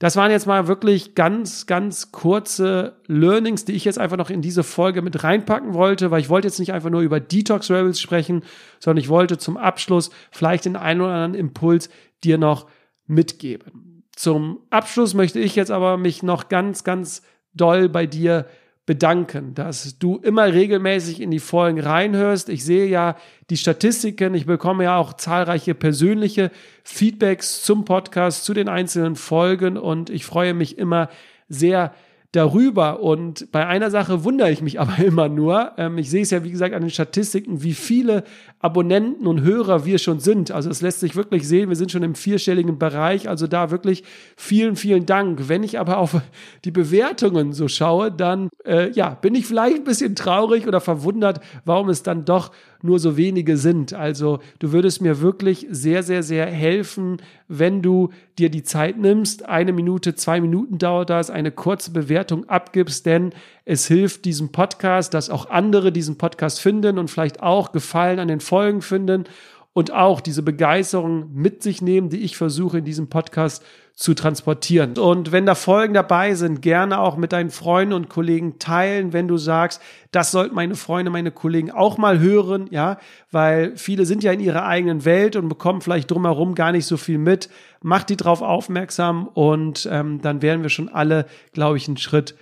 Das 0.00 0.16
waren 0.16 0.30
jetzt 0.30 0.46
mal 0.46 0.66
wirklich 0.66 1.14
ganz, 1.14 1.66
ganz 1.66 2.10
kurze 2.10 2.96
Learnings, 3.06 3.66
die 3.66 3.74
ich 3.74 3.84
jetzt 3.84 3.98
einfach 3.98 4.16
noch 4.16 4.30
in 4.30 4.40
diese 4.40 4.62
Folge 4.62 5.02
mit 5.02 5.22
reinpacken 5.22 5.74
wollte, 5.74 6.10
weil 6.10 6.22
ich 6.22 6.30
wollte 6.30 6.48
jetzt 6.48 6.58
nicht 6.58 6.72
einfach 6.72 6.88
nur 6.88 7.02
über 7.02 7.20
Detox 7.20 7.70
Rebels 7.70 8.00
sprechen, 8.00 8.42
sondern 8.78 9.02
ich 9.02 9.10
wollte 9.10 9.36
zum 9.36 9.58
Abschluss 9.58 10.10
vielleicht 10.30 10.64
den 10.64 10.76
einen 10.76 11.02
oder 11.02 11.12
anderen 11.12 11.34
Impuls 11.34 11.90
dir 12.24 12.38
noch 12.38 12.66
mitgeben. 13.06 14.04
Zum 14.16 14.60
Abschluss 14.70 15.12
möchte 15.12 15.38
ich 15.38 15.54
jetzt 15.54 15.70
aber 15.70 15.98
mich 15.98 16.22
noch 16.22 16.48
ganz, 16.48 16.82
ganz 16.82 17.20
doll 17.52 17.90
bei 17.90 18.06
dir 18.06 18.46
bedanken, 18.90 19.54
dass 19.54 20.00
du 20.00 20.16
immer 20.16 20.52
regelmäßig 20.52 21.20
in 21.20 21.30
die 21.30 21.38
Folgen 21.38 21.78
reinhörst. 21.78 22.48
Ich 22.48 22.64
sehe 22.64 22.86
ja 22.86 23.14
die 23.48 23.56
Statistiken, 23.56 24.34
ich 24.34 24.46
bekomme 24.46 24.82
ja 24.82 24.96
auch 24.96 25.12
zahlreiche 25.12 25.76
persönliche 25.76 26.50
Feedbacks 26.82 27.62
zum 27.62 27.84
Podcast, 27.84 28.44
zu 28.44 28.52
den 28.52 28.68
einzelnen 28.68 29.14
Folgen 29.14 29.76
und 29.76 30.10
ich 30.10 30.24
freue 30.24 30.54
mich 30.54 30.76
immer 30.76 31.08
sehr, 31.48 31.94
darüber. 32.32 33.00
Und 33.00 33.50
bei 33.50 33.66
einer 33.66 33.90
Sache 33.90 34.24
wundere 34.24 34.50
ich 34.50 34.62
mich 34.62 34.80
aber 34.80 34.98
immer 35.02 35.28
nur. 35.28 35.72
Ähm, 35.76 35.98
ich 35.98 36.10
sehe 36.10 36.22
es 36.22 36.30
ja, 36.30 36.44
wie 36.44 36.50
gesagt, 36.50 36.74
an 36.74 36.82
den 36.82 36.90
Statistiken, 36.90 37.62
wie 37.62 37.74
viele 37.74 38.24
Abonnenten 38.60 39.26
und 39.26 39.42
Hörer 39.42 39.84
wir 39.84 39.98
schon 39.98 40.20
sind. 40.20 40.50
Also 40.50 40.70
es 40.70 40.80
lässt 40.80 41.00
sich 41.00 41.16
wirklich 41.16 41.48
sehen, 41.48 41.68
wir 41.68 41.76
sind 41.76 41.90
schon 41.92 42.02
im 42.02 42.14
vierstelligen 42.14 42.78
Bereich. 42.78 43.28
Also 43.28 43.46
da 43.46 43.70
wirklich 43.70 44.04
vielen, 44.36 44.76
vielen 44.76 45.06
Dank. 45.06 45.48
Wenn 45.48 45.62
ich 45.62 45.78
aber 45.78 45.98
auf 45.98 46.20
die 46.64 46.70
Bewertungen 46.70 47.52
so 47.52 47.68
schaue, 47.68 48.12
dann 48.12 48.48
äh, 48.64 48.90
ja, 48.92 49.10
bin 49.10 49.34
ich 49.34 49.46
vielleicht 49.46 49.76
ein 49.76 49.84
bisschen 49.84 50.14
traurig 50.14 50.66
oder 50.66 50.80
verwundert, 50.80 51.40
warum 51.64 51.88
es 51.88 52.02
dann 52.02 52.24
doch 52.24 52.52
nur 52.82 52.98
so 52.98 53.16
wenige 53.16 53.56
sind. 53.56 53.92
Also 53.92 54.38
du 54.58 54.72
würdest 54.72 55.02
mir 55.02 55.20
wirklich 55.20 55.66
sehr, 55.70 56.02
sehr, 56.02 56.22
sehr 56.22 56.46
helfen, 56.46 57.18
wenn 57.48 57.82
du 57.82 58.10
dir 58.38 58.50
die 58.50 58.62
Zeit 58.62 58.98
nimmst. 58.98 59.46
Eine 59.46 59.72
Minute, 59.72 60.14
zwei 60.14 60.40
Minuten 60.40 60.78
dauert 60.78 61.10
das, 61.10 61.30
eine 61.30 61.50
kurze 61.50 61.90
Bewertung 62.20 62.48
abgibst, 62.50 63.06
denn 63.06 63.32
es 63.64 63.86
hilft 63.86 64.26
diesem 64.26 64.52
Podcast, 64.52 65.14
dass 65.14 65.30
auch 65.30 65.48
andere 65.48 65.90
diesen 65.90 66.18
Podcast 66.18 66.60
finden 66.60 66.98
und 66.98 67.08
vielleicht 67.08 67.42
auch 67.42 67.72
Gefallen 67.72 68.18
an 68.18 68.28
den 68.28 68.40
Folgen 68.40 68.82
finden 68.82 69.24
und 69.72 69.92
auch 69.92 70.20
diese 70.20 70.42
Begeisterung 70.42 71.32
mit 71.32 71.62
sich 71.62 71.80
nehmen, 71.80 72.08
die 72.08 72.22
ich 72.22 72.36
versuche 72.36 72.78
in 72.78 72.84
diesem 72.84 73.08
Podcast 73.08 73.64
zu 73.94 74.14
transportieren. 74.14 74.96
Und 74.96 75.30
wenn 75.30 75.44
da 75.46 75.54
Folgen 75.54 75.94
dabei 75.94 76.34
sind, 76.34 76.62
gerne 76.62 76.98
auch 76.98 77.16
mit 77.16 77.32
deinen 77.32 77.50
Freunden 77.50 77.92
und 77.92 78.08
Kollegen 78.08 78.58
teilen, 78.58 79.12
wenn 79.12 79.28
du 79.28 79.36
sagst, 79.36 79.82
das 80.10 80.30
sollten 80.32 80.54
meine 80.54 80.74
Freunde, 80.74 81.10
meine 81.10 81.30
Kollegen 81.30 81.70
auch 81.70 81.98
mal 81.98 82.18
hören, 82.18 82.66
ja, 82.70 82.98
weil 83.30 83.76
viele 83.76 84.06
sind 84.06 84.24
ja 84.24 84.32
in 84.32 84.40
ihrer 84.40 84.64
eigenen 84.64 85.04
Welt 85.04 85.36
und 85.36 85.48
bekommen 85.48 85.82
vielleicht 85.82 86.10
drumherum 86.10 86.54
gar 86.54 86.72
nicht 86.72 86.86
so 86.86 86.96
viel 86.96 87.18
mit. 87.18 87.50
Mach 87.82 88.02
die 88.02 88.16
drauf 88.16 88.40
aufmerksam 88.40 89.28
und 89.28 89.86
ähm, 89.90 90.20
dann 90.22 90.40
wären 90.42 90.62
wir 90.62 90.70
schon 90.70 90.88
alle, 90.88 91.26
glaube 91.52 91.76
ich, 91.76 91.86
einen 91.86 91.98
Schritt 91.98 92.34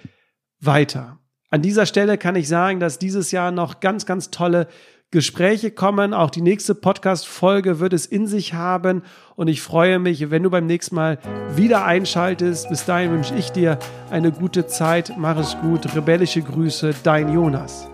weiter. 0.60 1.18
An 1.50 1.62
dieser 1.62 1.86
Stelle 1.86 2.18
kann 2.18 2.36
ich 2.36 2.46
sagen, 2.46 2.78
dass 2.78 2.98
dieses 2.98 3.32
Jahr 3.32 3.50
noch 3.50 3.80
ganz, 3.80 4.06
ganz 4.06 4.30
tolle 4.30 4.68
Gespräche 5.10 5.70
kommen. 5.70 6.12
Auch 6.12 6.30
die 6.30 6.42
nächste 6.42 6.74
Podcast-Folge 6.74 7.80
wird 7.80 7.92
es 7.92 8.04
in 8.04 8.26
sich 8.26 8.54
haben. 8.54 9.02
Und 9.36 9.48
ich 9.48 9.62
freue 9.62 9.98
mich, 9.98 10.30
wenn 10.30 10.42
du 10.42 10.50
beim 10.50 10.66
nächsten 10.66 10.94
Mal 10.96 11.18
wieder 11.54 11.84
einschaltest. 11.84 12.68
Bis 12.68 12.84
dahin 12.84 13.12
wünsche 13.12 13.34
ich 13.34 13.50
dir 13.50 13.78
eine 14.10 14.32
gute 14.32 14.66
Zeit. 14.66 15.14
Mach 15.16 15.38
es 15.38 15.56
gut. 15.60 15.94
Rebellische 15.94 16.42
Grüße, 16.42 16.94
dein 17.02 17.32
Jonas. 17.32 17.88